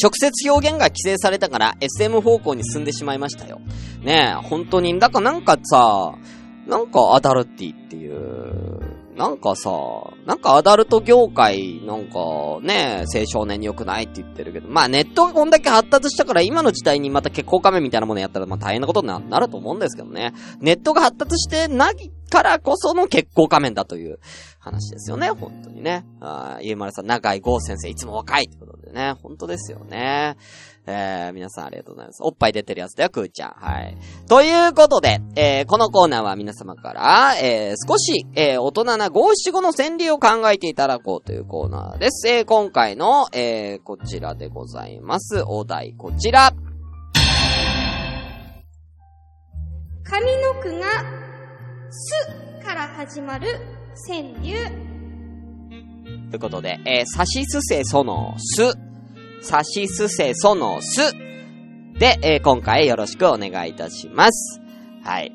[0.00, 3.60] 直接表現が規制されたから SM 方向に進んでしまいましたよ。
[4.00, 4.96] ねえ、本当に。
[5.00, 6.12] だからなんかさ、
[6.68, 8.77] なんかアダルティっていう、
[9.18, 9.70] なんかさ、
[10.26, 20.34] なんかアダルト業界、なんかね、青少年に良くないって言ってるけど、まあネットがこんだけ発達したから今の時代にまた結婚仮面みたいなものやったらまあ大変なことになると思うんですけどね。
[20.60, 24.20] ネットが発達してないからこその結婚仮面だという
[24.68, 26.04] 話ですよね、本当にね。
[26.20, 30.36] あゆうまるさん、長井豪先生、いつも若いってことでね、本当ですよね。
[30.86, 32.22] えー、皆さんありがとうございます。
[32.22, 33.50] おっぱい出てるやつだよ、くーちゃん。
[33.50, 33.96] はい。
[34.26, 42.28] ということで、えー、このコーナーは皆様から、えー、少し、えー、大人な五七五の川柳を考えていただこうというコーナーです。
[42.28, 45.42] えー、今回の、えー、こちらでございます。
[45.46, 46.52] お題、こちら。
[50.04, 50.86] 上の句が、
[51.90, 54.54] すから始まる川柳。
[56.30, 58.72] ということで、えー、さしすせそのす。
[59.42, 61.12] さしすせそのす。
[61.98, 64.60] で、えー、今回よろしくお願いいたします。
[65.02, 65.32] はい。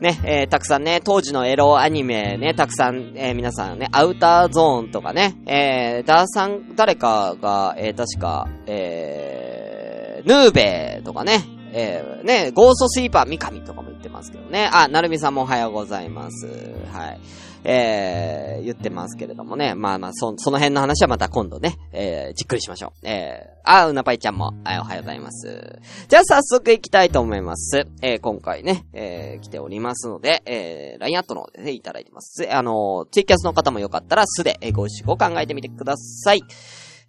[0.00, 14.68] ね、えー、たくさんね、当時のエロアニメね、たくさん、えー、皆さんね、アウターゾーンとかね、えー、ダーさん、誰かが、えー、確か、えー、ヌーベーとかね、えー、ね、ゴーストスイーパー三上とかも言ってますけどね。
[14.72, 16.46] あ、なるみさんもおはようございます。
[16.92, 17.20] はい。
[17.62, 19.74] えー、言ってますけれどもね。
[19.74, 23.06] まあまあ、そ、その辺の話はまた今度ね、えー、じっくりしましょう。
[23.06, 25.78] えー、あ、うなぱいちゃんも、はい、おはようございます。
[26.08, 27.86] じゃあ早速行きたいと思います。
[28.00, 32.48] えー、今回ね、えー、来ておりますので、えー、LINE アットの方でね、いただいてます。
[32.50, 36.42] あの、ツイキャスの方もよかったら、すで、えご一緒を考えてみてください。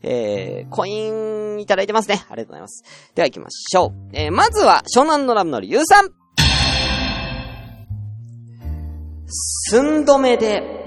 [0.04, 2.24] えー、コインいただいてますね。
[2.30, 2.84] ありがとうございます。
[3.16, 4.10] では行きましょう。
[4.14, 6.10] えー、まずは、湘南のラムのりゆうさん。
[9.70, 10.82] 寸止めで、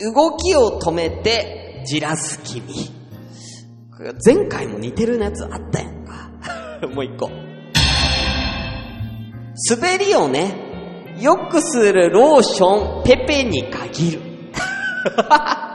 [0.00, 2.62] 動きを止めて、じらす君。
[4.24, 6.30] 前回も似てるやつあったやんか。
[6.88, 7.28] もう一個。
[9.68, 14.20] 滑りをね、よくするローション、ペペに限る。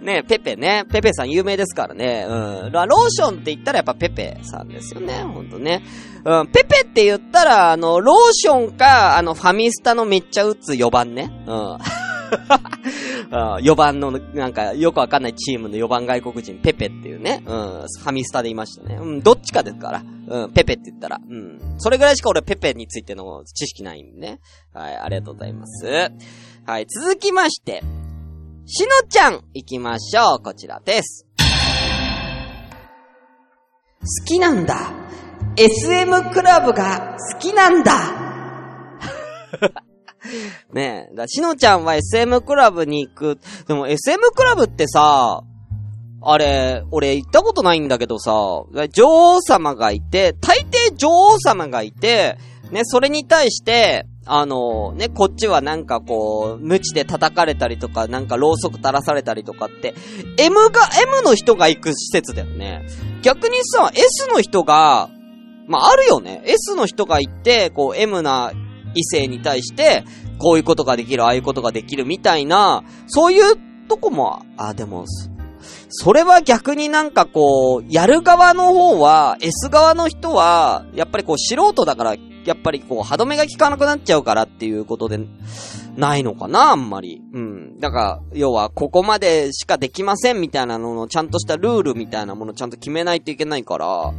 [0.00, 0.84] ね、ペペね。
[0.90, 2.26] ペペさん有名ですからね。
[2.28, 2.72] うん。
[2.72, 5.22] ローションって言ったらやっぱペペさんですよね。
[5.22, 5.82] ほんとね。
[6.24, 6.46] うん。
[6.48, 11.30] ペペって言ったら、あの、ローションか、あの、ファミスタのめっちゃ打つ4番ね。
[11.46, 11.78] うん。
[13.30, 18.96] 4番の、なんか、よくわかんないチームの4番外国人、ペペっていうね、うん、ファミスタでいましたね。
[19.00, 20.02] うん、どっちかですから。
[20.28, 21.20] うん、ペペって言ったら。
[21.28, 21.58] うん。
[21.78, 24.40] それぐらいしか俺ペペについての知識ないんでね。
[24.72, 25.86] はい、ありがとうございます。
[26.66, 27.82] はい、続きまして、
[28.72, 30.42] しのちゃん、行きましょう。
[30.44, 31.26] こちらです。
[33.98, 34.92] 好きなんだ。
[35.56, 37.92] SM クラブが好きなんだ。
[40.72, 41.16] ねえ。
[41.16, 43.40] だしのちゃんは SM クラブに行く。
[43.66, 45.42] でも SM クラブってさ、
[46.22, 48.30] あれ、俺行ったことないんだけどさ、
[48.92, 52.38] 女王様がいて、大抵女王様がいて、
[52.70, 59.92] ね、それに対して、あの、ね、こっちはなんかこう、無知で叩かれたりとか、なんかろうそく垂らされたりとかって、
[60.38, 62.86] M が、M の人が行く施設だよね。
[63.22, 65.10] 逆にさ、S の人が、
[65.66, 66.42] まあ、あるよね。
[66.46, 68.52] S の人が行って、こう、M な
[68.94, 70.04] 異性に対して、
[70.38, 73.56] こういうことができる、ああいうことができるみたいな、そういう
[73.88, 75.06] とこも、あ、でも、
[75.88, 85.18] それは逆になんかこう、やる側の方は、S 側の人は、やっぱりこう素人だから、やっぱりこう歯止めが効かなくなっちゃうからっていうことで、
[85.96, 87.20] ないのかな、あんまり。
[87.32, 87.78] うん。
[87.78, 94.14] だから、要は、ここまでしかできませんみたいなのの、ちゃんとしたルールみたいなものちゃんと決めないといけないから、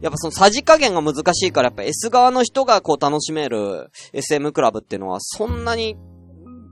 [0.00, 5.96] やっぱそのさじ加減が難しいから、やっぱ S 側の人がこう楽しめる SM クラブっていうのはそんなに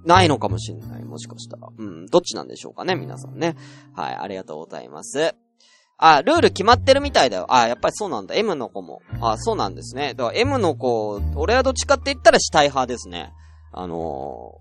[0.05, 1.05] ないのかもしれない。
[1.05, 1.68] もしかしたら。
[1.76, 2.07] うん。
[2.07, 3.57] どっちなんでしょうかね、皆さんね。
[3.94, 5.35] はい、ありがとうございます。
[6.04, 7.46] あ、ルール決まってるみたいだよ。
[7.48, 8.34] あ、やっぱりそうなんだ。
[8.34, 9.02] M の子も。
[9.20, 10.14] あ、そうなんですね。
[10.14, 13.32] だから M の子、俺はどっちかって言ったら死体派ですね。
[13.72, 14.58] あの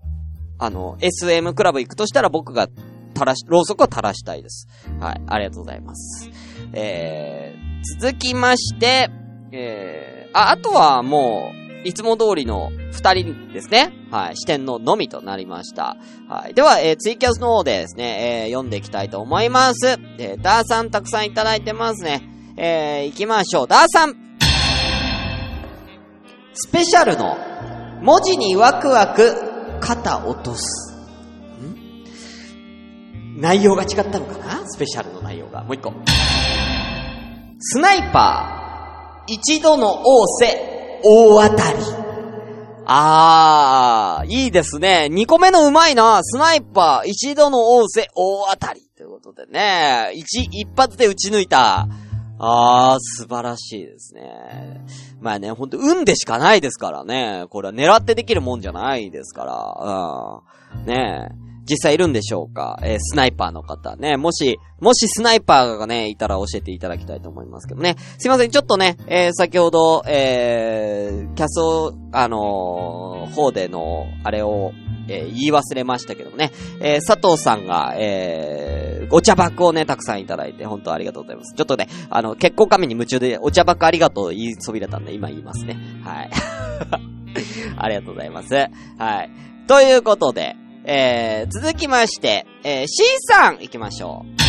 [0.60, 2.68] ー、あの、SM クラブ行くとしたら僕が
[3.14, 4.68] 垂らし、ろうそくを垂らしたいです。
[5.00, 6.30] はい、ありがとうございます。
[6.74, 9.10] えー、続きまして、
[9.50, 13.92] えー、あ、あとはもう、いつも通りの二人ですね。
[14.10, 14.36] はい。
[14.36, 15.96] 視点ののみとなりました。
[16.28, 16.54] はい。
[16.54, 19.98] では、えー、ツイキャスの方でですね、えー、読んでいきたいと思います。
[20.18, 22.22] えー、ダーさんたくさんいただいてますね。
[22.56, 23.66] えー、行きましょう。
[23.66, 24.14] ダーさん
[26.54, 27.36] スペシャルの
[28.02, 29.34] 文字にワクワク
[29.80, 30.92] 肩落とす。
[31.62, 32.04] ん？
[33.40, 34.66] 内容が違ったのかな？
[34.68, 35.64] スペシャルの内容が。
[35.64, 35.92] もう一個。
[37.58, 40.71] スナイパー、一度の仰せ、
[41.02, 41.78] 大当たり。
[42.84, 45.08] あー、いいですね。
[45.10, 46.22] 2個目のうまいな。
[46.22, 48.82] スナイパー、一度の仰せ、大当たり。
[48.96, 50.12] ということでね。
[50.14, 51.88] 一、一発で撃ち抜いた。
[52.38, 54.84] あー、素晴らしいですね。
[55.20, 57.46] まあね、ほんと、運でしかないですからね。
[57.50, 60.80] これは狙ってできるもんじゃないですから。
[60.80, 60.86] うん。
[60.86, 61.51] ねえ。
[61.68, 62.78] 実際いるんでしょうか？
[62.82, 64.16] えースナイパーの方ね。
[64.16, 67.96] もし、もしスナイパーがね、いたら教えていただきたいと思いますけどね。
[68.18, 74.72] すいません、ちょっとね、えー先ほど、えー、キャスト、あのー方での、あれを、
[75.08, 76.52] え言い忘れましたけどもね。
[76.80, 81.54] え佐藤さんが、え、お茶箱をね、たくさんいただいて、本当ありがとうございます。
[81.56, 85.76] ちょっとね、あの、結婚紙に夢中で、お茶箱ありがとう言いそびれたんで、今言いますね。
[86.04, 86.30] はい。
[87.78, 88.54] ありがとうございます。
[88.54, 88.68] は
[89.22, 89.30] い。
[89.66, 94.42] ということで、えー、続きまして、えー、C さん行きましょう。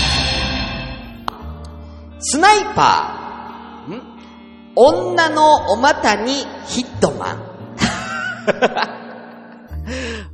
[2.19, 4.01] スナイパー、ん？
[4.75, 7.53] 女のお股にヒットマン。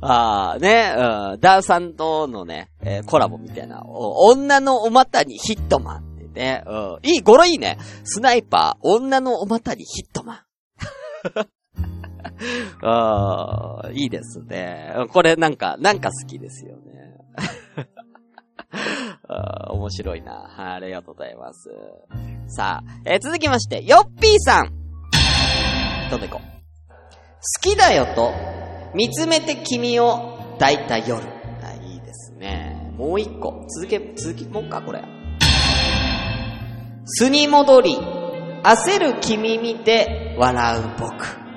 [0.00, 7.76] ああ、ね、うん、ダーさんとのね、えーコラボみたいな、女のお股にヒットマンってね、うん、いい、語呂いいね。
[8.04, 10.38] スナイパー、女のお股にヒットマン。
[12.82, 14.92] ああ、いいですね。
[15.12, 17.16] これなんか、なんか好きですよね。
[19.28, 20.74] あー面白いな。
[20.74, 21.70] ありがとうございます。
[22.48, 24.70] さあ、えー続きまして、ヨッピーさん。
[26.10, 26.50] どんどん行こう。
[26.50, 28.32] 好きだよと、
[28.94, 31.22] 見つめて君を抱いた夜。
[31.62, 32.92] あいいですね。
[32.96, 33.64] もう一個。
[33.68, 35.02] 続け、続きもうか、これ。
[37.06, 37.98] 巣に戻り、
[38.62, 41.49] 焦る君見て笑う僕。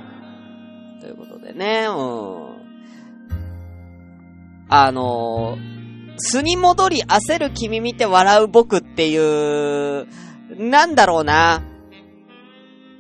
[1.56, 2.68] ねえうことでね、
[3.30, 3.34] う
[4.64, 4.68] ん。
[4.70, 10.08] あのー、巣に戻り焦る君見て笑う僕っていう、
[10.58, 11.64] なんだろうな。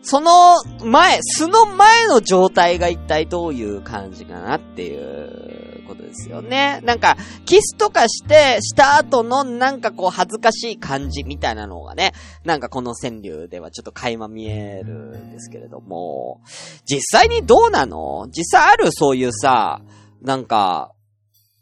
[0.01, 6.81] その前、素の前の状態が一体どういう感じかなっていうことですよね。
[6.83, 16.41] なんか、キスとかして、した後のなんかこう恥ずかしい感じみたいなのがね、なんかこの川柳ではちょっと垣間見えるんですけれども、
[16.85, 18.27] 実際にどうなの？
[18.29, 19.81] 実際あるそういうさ、
[20.21, 20.91] なんか、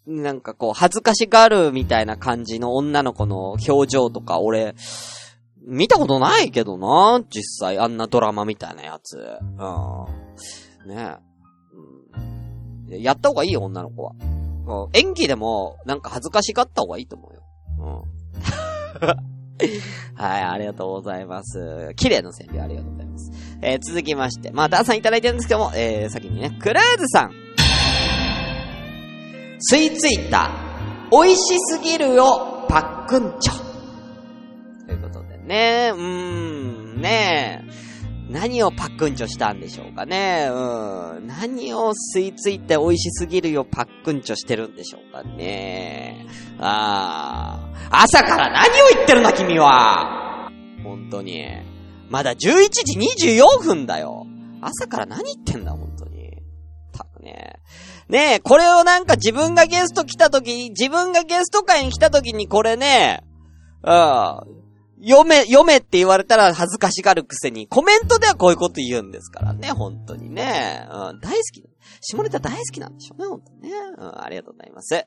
[0.08, 4.76] なんかこう恥ずかしがるみたいな感じの女の子の表情とか俺、
[5.64, 9.18] 見たことないけどな、実際あんなドラマみたいなやつ。
[9.18, 10.90] うん。
[10.90, 11.31] ねえ。
[13.00, 14.14] やった方がいいよ、女の子は。
[14.22, 14.42] うん
[14.94, 17.44] 演技でも、なんか恥ずかしがった方がいいと思うよ。
[17.80, 18.22] うん。
[20.16, 21.94] はい、ありがとうございます。
[21.96, 23.32] 綺麗な川柳ありがとうございます。
[23.62, 27.32] えー続きまして、まあ、ダーさんいただいてるんですけども、えー、先にね、クルーズさん。
[29.72, 30.50] 吸い付いた、
[31.12, 33.54] 美味しすぎるよ、パックンチョ。
[34.88, 37.91] ということでね、うーん、ねえ。
[38.32, 40.48] 何をパックンチョしたんでしょうかね。
[40.50, 41.28] うん。
[41.28, 46.26] 何を吸い付いて美味しすぎるよパックンチョしてるんでしょうかね。
[46.58, 47.60] あ
[47.92, 48.04] あ。
[48.04, 50.50] 朝から何を言ってるんだ君は
[50.82, 51.46] 本当に。
[52.10, 54.26] まだ11時24分だよ。
[54.62, 56.38] 朝から何言ってんだ本当に。
[56.94, 57.60] たぶね。
[58.08, 63.24] ねえ、これをなんか自分がゲスト来た時に、自分がゲスト会に来た時にこれね、
[63.84, 64.61] うん。
[65.04, 70.86] 読め、読めって言われたら恥ずかしがるくせに、コメントではこういうこと言うんですからね、本当にね。
[70.92, 71.64] うん、大好き。
[72.02, 73.78] 下ネタ大好きなんでしょうね、本当にね。
[73.98, 75.06] うん、ありがとうございます。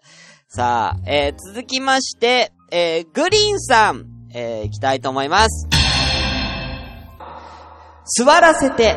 [0.48, 5.68] さあ、えー、続きまして、えー、グリーンさん、えー、行きたいと思います。
[8.18, 8.96] 座らせて、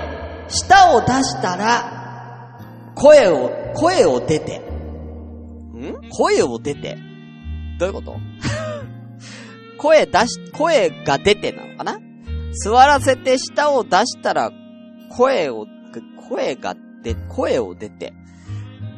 [0.50, 1.94] 舌を出したら、
[2.96, 6.10] 声を、声を出て、ん？
[6.10, 6.98] 声を出て。
[7.80, 8.16] どういうこと？
[9.78, 12.00] 声出し、声が出てなのかな？
[12.64, 14.52] 座らせて舌を出したら、
[15.16, 15.68] 声を、
[16.30, 18.14] 声が出、声を出て。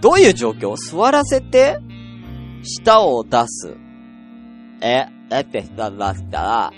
[0.01, 0.75] どういう状況？
[0.77, 1.77] 座らせて、
[2.63, 3.75] 舌を出す。
[4.81, 6.71] え、だって舌出したら、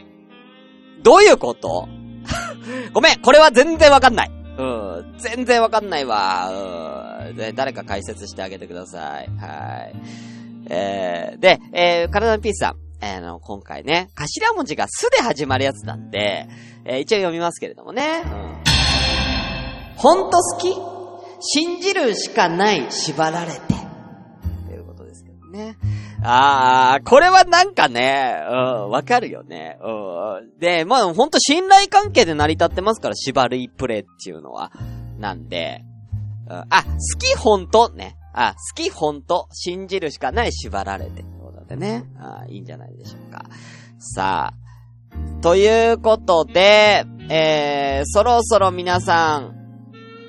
[1.04, 1.88] どういうこと？
[2.94, 4.32] ごめん、これは全然わかんない。
[4.58, 6.50] うん、全然わかんないわ。
[7.28, 9.30] うんで、誰か解説してあげてください。
[9.40, 9.96] はい。
[10.70, 12.76] えー、で、えー、体のピースさん。
[13.04, 16.48] あの、今回ね、頭文字がすで始まるやつなんで、
[16.86, 18.22] えー、一応読みますけれどもね。
[18.24, 18.56] うん。
[19.98, 20.76] ほんと好き？
[21.44, 23.60] 信じるしかない、縛られて。
[24.68, 25.76] ということですけどね。
[26.24, 29.80] あー、これはなんかね、うん、わかるよね。
[29.82, 30.60] うん。
[30.60, 34.72] で、まあ、ほんと信頼関係で成り立ってますから、縛るいプレイっていうのは。
[35.18, 35.82] なんで、
[36.48, 36.90] うん、あ、好
[37.20, 38.16] きほんとね。
[38.34, 41.24] あ、好きほんと、信じるしかない、縛られて。
[41.76, 42.06] ね。
[42.20, 43.46] あいいんじゃないでしょうか。
[43.98, 45.42] さあ。
[45.42, 49.56] ということで、えー、そろそろ皆さん、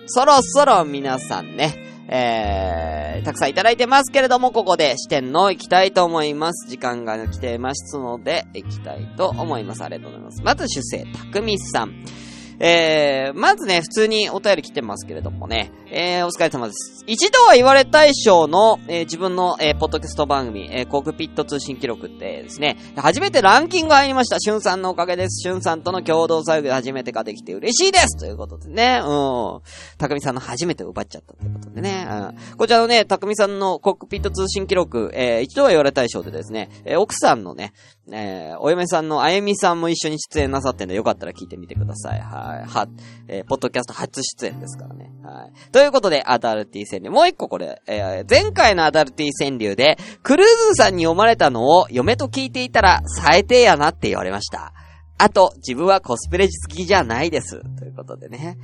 [0.07, 1.75] そろそろ皆さんね、
[2.09, 6.69] えー、たくさんいただいてますけれども、ここで視点の行きたいと思います。
[6.69, 9.83] 時間が来てますので、行きたいと思います。
[9.83, 10.43] ありがとうございます。
[10.43, 12.05] まず、主生、たくみさん。
[12.59, 17.05] えー、まずね、普通にお便り来てますけれどもね、えー、お疲れ様です。
[17.07, 24.39] 一度は言われ大賞の、えー自分の、えーポッドキャスト番組、えーコークピット通信記録ってですね、初めてランキング入りました。
[24.39, 25.43] しゅんさんのおかげです。
[25.43, 29.61] しゅんさんとの共同作業で初めてができて嬉しいですということでね、うん。
[29.99, 32.57] たくみさんの初めて奪っちゃったということでね、うん。
[32.57, 37.73] こちらのね、たくみさんのコックピット通信記録、えー一度は言われ大賞でですね、えー奥さんのね、
[38.11, 42.21] えーお嫁さんのあゆみさんも一緒に出演なさってんで、よかったら聞いてみてください。
[42.21, 42.42] はい。
[42.43, 42.89] は、
[43.29, 45.11] えーポッドキャスト初出演ですからね。
[45.23, 45.71] はい。
[45.71, 47.11] ということで、アダルティ川柳。
[47.11, 54.73] もう一個これ、えー前回のアダルティ川柳で、クルーズさんに読まれたのを嫁と聞いていたら、最低やなって言われました。
[55.19, 57.63] あと、自分はコスプレ好きじゃないです。
[57.79, 58.59] ということでね。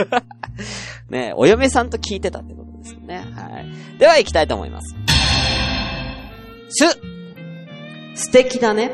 [1.10, 3.24] ねお嫁さんと聞いてたってことですよね。
[3.34, 3.98] はい。
[3.98, 4.94] では行きたいと思います。
[6.68, 6.84] す。
[8.14, 8.92] 素敵だね。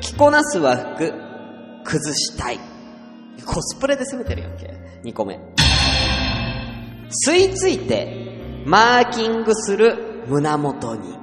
[0.00, 1.14] 着こなす和服、
[1.84, 2.71] 崩したい。
[3.46, 4.66] コスプレで攻めてるやんけ。
[5.04, 5.38] 2個目。
[7.26, 11.16] 吸い付いて、マーキングする胸元に。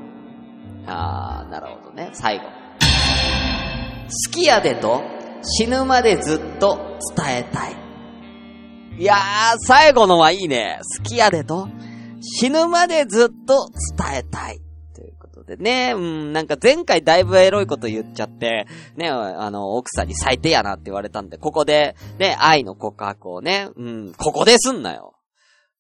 [0.86, 2.10] あー、なるほどね。
[2.14, 2.46] 最後。
[2.46, 5.02] 好きやでと、
[5.42, 7.76] 死ぬまでずっと伝えたい。
[8.98, 9.18] いやー、
[9.66, 10.80] 最後のはいいね。
[10.98, 11.70] 好きやでと、
[12.22, 14.62] 死ぬまでずっと伝えたい。
[15.30, 25.16] ということでね、うん、なんか前回だいぶエロいこと言っちゃって、ね、あの、奥さんに最低やなって言われたんで、ここで、ね、愛の告白をね、うん、ここですんなよ。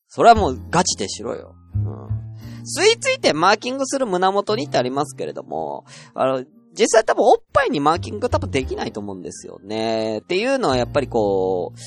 [0.07, 1.55] それはもうガチでしろよ。
[1.75, 2.29] うん。
[2.63, 10.19] 吸い付いてマーキングする胸元にってありますけれども、あの、実際多分おっぱいにマーキング多分できないと思うんですよね。
[10.19, 11.79] っていうのはやっぱりこう、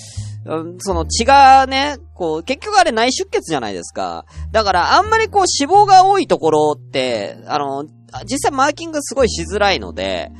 [0.78, 4.24] その血がね、こう、結局あれ内出血じゃないですか。
[4.50, 7.84] だからあんまりこう脂肪が多いところって、あの、
[8.24, 10.32] 実際マーキングすごいしづらいので、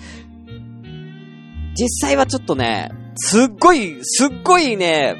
[1.74, 5.14] 実際はちょっとね、すっごい、すっごいね、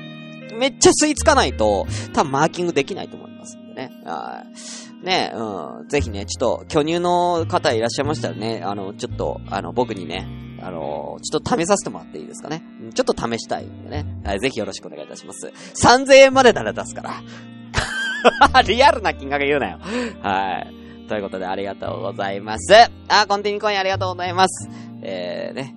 [0.58, 3.90] めっちゃ吸い付かないと、多分マーキングできないと思いますんでね。
[4.04, 4.91] はい。
[5.02, 5.88] ね、うん。
[5.88, 10.26] ぜひね、ちょっと、巨乳の方いらっしゃいましたらね、あの、ちょっと、あの、僕にね、
[10.62, 12.62] あの、ちょっと試させてもらっていいですかね。
[12.94, 14.06] ちょっと試したいんでね。
[14.24, 15.52] はい、ぜひよろしくお願いいたします。
[15.82, 18.62] 3000円までなら出すから。
[18.62, 19.78] リアルな金額言うなよ。
[20.22, 21.08] はい。
[21.08, 22.72] ということで、ありがとうございます。
[23.08, 24.68] あ、コンティニーコインありがとうございます。
[25.02, 25.74] えー、ね。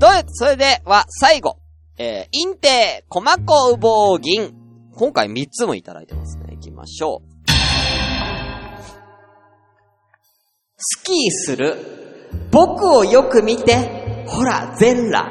[0.00, 1.58] と、それでは、最後。
[1.96, 4.54] えー、インテー、コマコウボウギン。
[4.92, 6.46] 今回3つもいただいてますね。
[6.52, 7.33] 行きましょう。
[10.86, 11.76] スキーする。
[12.50, 14.24] 僕をよく見て。
[14.26, 15.30] ほら、全裸。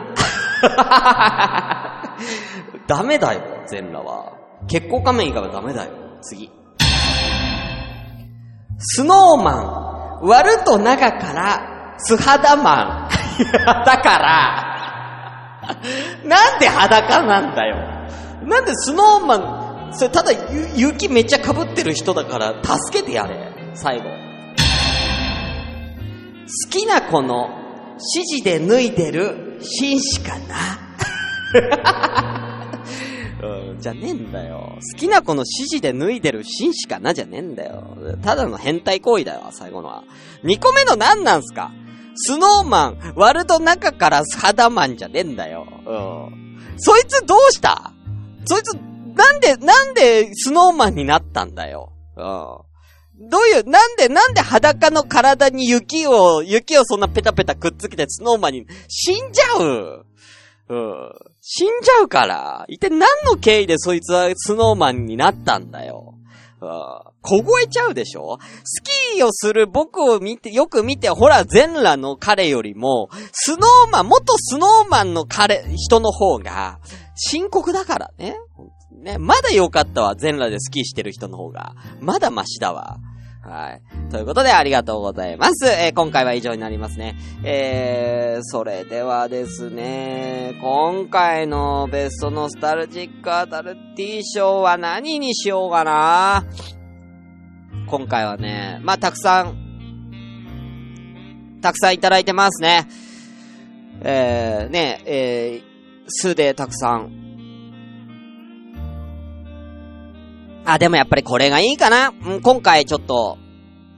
[2.87, 4.33] ダメだよ、全裸は。
[4.67, 5.91] 結構仮面以外はダメだよ。
[6.21, 6.51] 次。
[8.79, 10.27] スノーマン。
[10.27, 13.09] 割ると長から、素肌マン。
[13.85, 15.61] だから、
[16.25, 17.75] なんで裸なんだよ。
[18.47, 20.31] なんでスノーマン、それただ
[20.75, 23.53] 雪めっちゃ被ってる人だから助けてやれ。
[23.75, 24.32] 最後。
[26.45, 27.49] 好きな子の
[28.15, 30.79] 指示で脱いでる紳士かな？
[33.43, 34.77] うん、じゃねえんだよ。
[34.93, 37.13] 好きな子の指示で脱いでる紳士かな？
[37.13, 37.97] じゃねえんだよ。
[38.23, 40.03] ただの変態行為だよ、最後のは。
[40.43, 41.71] 2個目の何なんすか？
[42.15, 45.65] スノーマン、割ると中から肌マンじゃねえんだよ。
[45.85, 45.91] う
[46.33, 46.59] ん。
[46.77, 47.91] そいつどうした？
[48.45, 48.73] そいつ、
[49.15, 51.91] なんで、なんでスノーマンになったんだよ。
[52.15, 52.72] うん。
[53.29, 60.05] どういう、なんで、なんで裸の体に雪を、雪をそんなペタペタくっつけてスノーマンに、死んじゃう？
[60.69, 61.11] うん。
[61.41, 62.65] 死んじゃうから。
[62.67, 66.15] 一体何の経緯でそいつはスノーマンになったんだよ？
[66.61, 66.69] うん。
[67.21, 68.37] 凍えちゃうでしょ？
[68.63, 68.81] ス
[69.13, 76.79] キーをする僕を見て、よく見て、ほら、全裸の彼よりも、スノーマン、元スノーマンの彼、人の方が、
[77.15, 78.37] 深刻だからね。
[79.03, 81.75] ね、まだ良かったわ、全裸でスキーしてる人の方が。
[81.99, 82.99] まだマシだわ。
[83.43, 83.81] はい。
[84.09, 85.65] ということで、ありがとうございます。
[85.65, 87.17] えー今回は以上になりますね。
[87.43, 96.45] えー、それではですね、今回のベストノスタルジックアダルティ賞は何にしようかな
[97.87, 99.57] 今回はね、まあ、たくさん、
[101.61, 102.87] たくさんいただいてますね。
[104.01, 105.63] えー、ね、えー、
[106.07, 107.32] 数でたくさん。
[110.65, 112.13] あ、でもやっぱりこれがいいかな。
[112.25, 113.37] うん、今回ちょっと、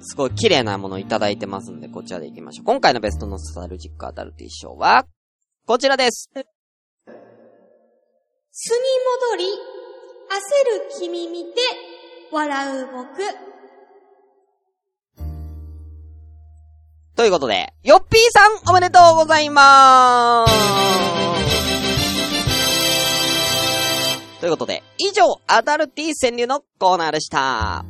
[0.02, 2.66] すごい綺麗なものいただいてますんで、こちらで行きましょう。
[2.66, 5.06] 今回のベストノスタルジックアダルティ賞は、
[5.66, 6.30] こちらです。
[8.52, 8.78] 巣に
[9.32, 11.62] 戻り、焦る君見て、
[12.32, 13.56] 笑う僕。
[17.16, 21.45] ということで、よっぴーさんおめでとうございまーす
[24.40, 27.86] ということで、以上、アダルティ川柳のコーナーでした。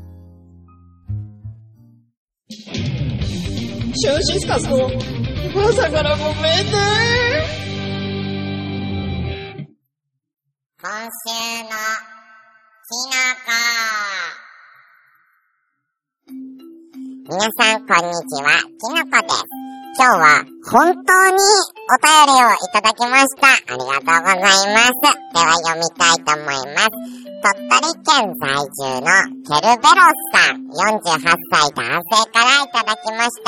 [2.49, 6.71] シュンシスカスの朝からごめんね
[10.81, 11.69] 今週の
[12.85, 13.15] きの
[13.45, 13.49] こ。
[17.27, 18.49] 皆さん、こんにちは。
[18.61, 19.74] きのこです。
[19.97, 23.47] 今日は本当にお便りをいただきました。
[23.47, 24.51] ありがとうございま
[24.91, 24.99] す。
[24.99, 26.91] では読みたいと思います。
[27.39, 29.07] 鳥取県在住の
[29.47, 33.47] ケルベロスさん、48歳男性からいただきました。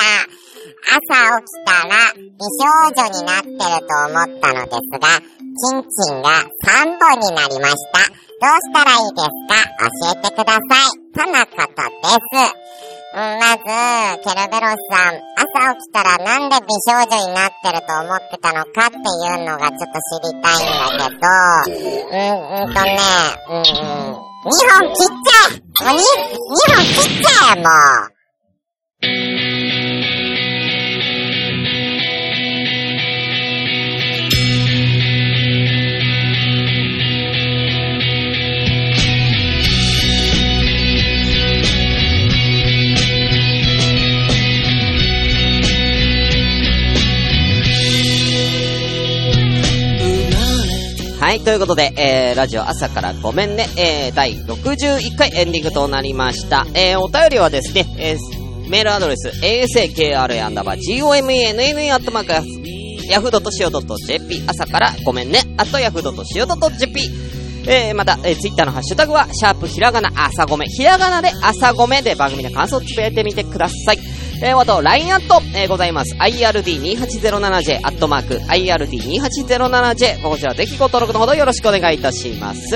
[0.87, 2.23] 朝起きたら美
[2.55, 2.63] 少
[2.95, 6.31] 女になってると思ったのですが、チンチンが
[6.63, 8.07] 3本になりました。
[8.39, 9.67] どうしたらいいですか？
[9.83, 10.95] 教えてください。
[11.11, 12.55] とのことです。
[13.18, 21.26] まず、ケルベロスさん、朝起きたらなんで美少女になってると思ってたのかっていうのがちょっと知りたいんだけど、
[21.76, 27.70] うん、うんとね、ん、うん、2本切っちゃえもう 2, 2本切っちゃえも
[28.13, 28.16] う。
[51.28, 56.65] はい、ということで、えー、ラジオ朝からごめんね、えー、第61回エンディングとなりました。
[56.73, 62.32] えー、お便りはですね、えー、メールアドレス、asakra アンダーバー gomenne アットマーク
[63.09, 67.01] ヤフー .co.jp 朝からごめんね、あとヤフー .co.jp
[67.67, 73.99] えー、また、えー、ツイッターのハッシュタグは、シャープひらがな朝ごめ、ひらがなで朝ごめで番組の感想をつぶやいてみてください。
[74.43, 76.15] えー、あと、LINE アット、えー、ございます。
[76.15, 82.69] ird2807j、アットマーク、ird2807j、こちらぜひご登録のほどよろしくお願いいたします。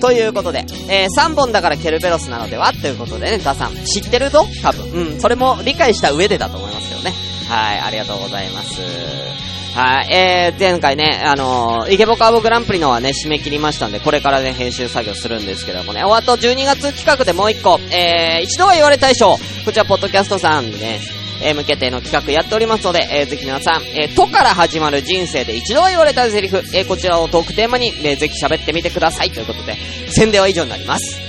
[0.00, 2.72] ということで、えー、3本だからケルベロスなのでは？
[2.72, 4.46] ということでね、ダさん、知ってるぞ？
[4.62, 4.92] 多分。
[4.92, 7.12] うん、それも理解した上でだと思いますけどね。
[7.48, 9.57] はい、ありがとうございます。
[9.74, 21.00] はい、えー、前回ね、あのー、イケボカーボグランプリのはね、締め切りましたんで、これからね、編集作業するんですけどもね、おあと12月企画でもう一個、えー、一度は言われたい賞、こちら、ポッドキャストさんね、
[21.42, 29.30] えー、向けての企画やっておりますので、えー、ぜひ皆さん、えー、とから始まる人生で一度は言われたいセリフ、えー、こちらをトークテーマに、えー、ぜひ喋ってみてください。
[29.30, 29.76] ということで、
[30.08, 31.20] 宣伝は以上になります。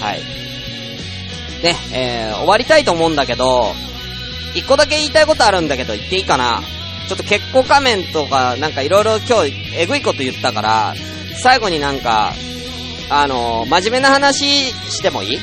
[0.00, 0.20] はい。
[1.62, 3.72] ね、えー、終わりたいと思うんだけど、
[4.54, 6.60] 一個だけ言いたいことあるんだけど、言っていいかな？
[7.08, 10.94] ちょっと結構仮面とか、なんかいろいろ今日、えぐいこと言ったから、
[11.42, 12.32] 最後になんか、
[13.10, 15.38] あのー、真面目な話してもいい？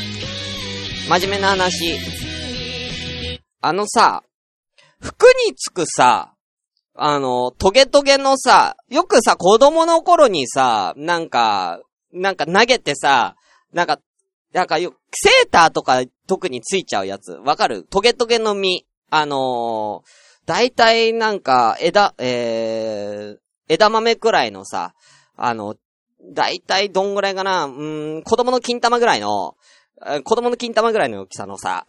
[1.08, 2.00] 真面目な話。
[3.62, 4.24] あのさ、
[5.00, 6.34] 服につくさ、
[6.96, 11.80] あの、トゲトゲのさ、よくさ、子供の頃にさ、なんか、
[12.12, 13.36] なんか投げてさ、
[13.72, 14.00] なんか、
[14.54, 17.34] なんかよ、セーターとか特についちゃうやつ。
[17.34, 17.84] わかる？
[17.84, 18.86] トゲトゲの実。
[19.14, 20.10] あのー、
[20.46, 23.38] 大体なんか、枝、えー、
[23.68, 24.94] 枝豆くらいのさ、
[25.36, 25.76] あの、
[26.34, 27.70] 大体どんぐらいかな、う
[28.20, 29.56] ん、子供の金玉ぐらいの、
[30.24, 31.86] 子供の金玉ぐらいの大きさのさ、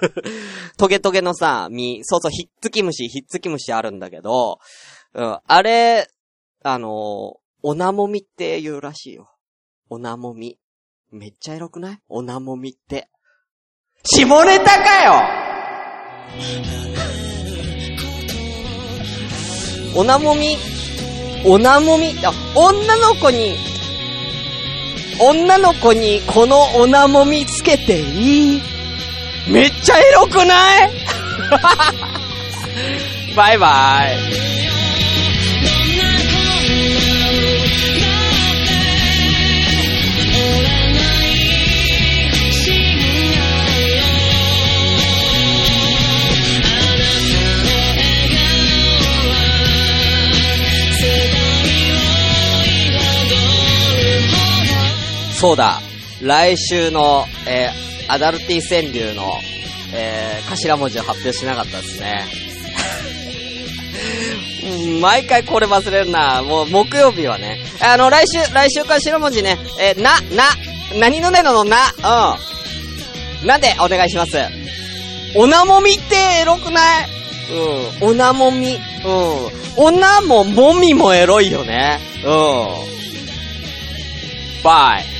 [0.76, 4.58] トゲトゲのさ、実、そうそう、ひっつき虫、ひっつき虫あるんだけど、
[5.14, 6.08] うん、あれ、
[6.62, 9.30] あの、おなもみって言うらしいよ。
[9.88, 10.58] おなもみ。
[11.10, 11.98] めっちゃエロくない？
[12.08, 13.08] おなもみって。
[14.04, 15.12] 下ネタかよ
[19.94, 20.56] おなもみ、
[21.44, 23.56] おなもみ、あ、女の子に、
[25.20, 28.62] 女の子にこのおなもみつけていい？
[29.48, 30.90] めっちゃエロくない？
[33.36, 34.73] バイバイ。
[55.44, 55.78] そうだ。
[56.22, 59.34] 来週の、えーアダルティ川柳の、
[59.92, 62.24] えー頭文字を発表しなかったですね。
[64.62, 66.42] う ん毎回これ忘れるな。
[66.42, 67.58] もう木曜日はね。
[67.80, 70.44] あの、来週、来週頭文字ね、えーな、な、
[70.98, 71.76] 何のねののな、
[73.42, 73.46] うん。
[73.46, 74.38] なんでお願いします。
[75.34, 77.06] おなもみってエロくない？
[78.00, 78.08] うん。
[78.08, 78.78] おなもみ。
[79.04, 79.50] うん。
[79.76, 82.00] おなももみもエロいよね。
[82.24, 82.66] うん。
[84.62, 85.13] バイ。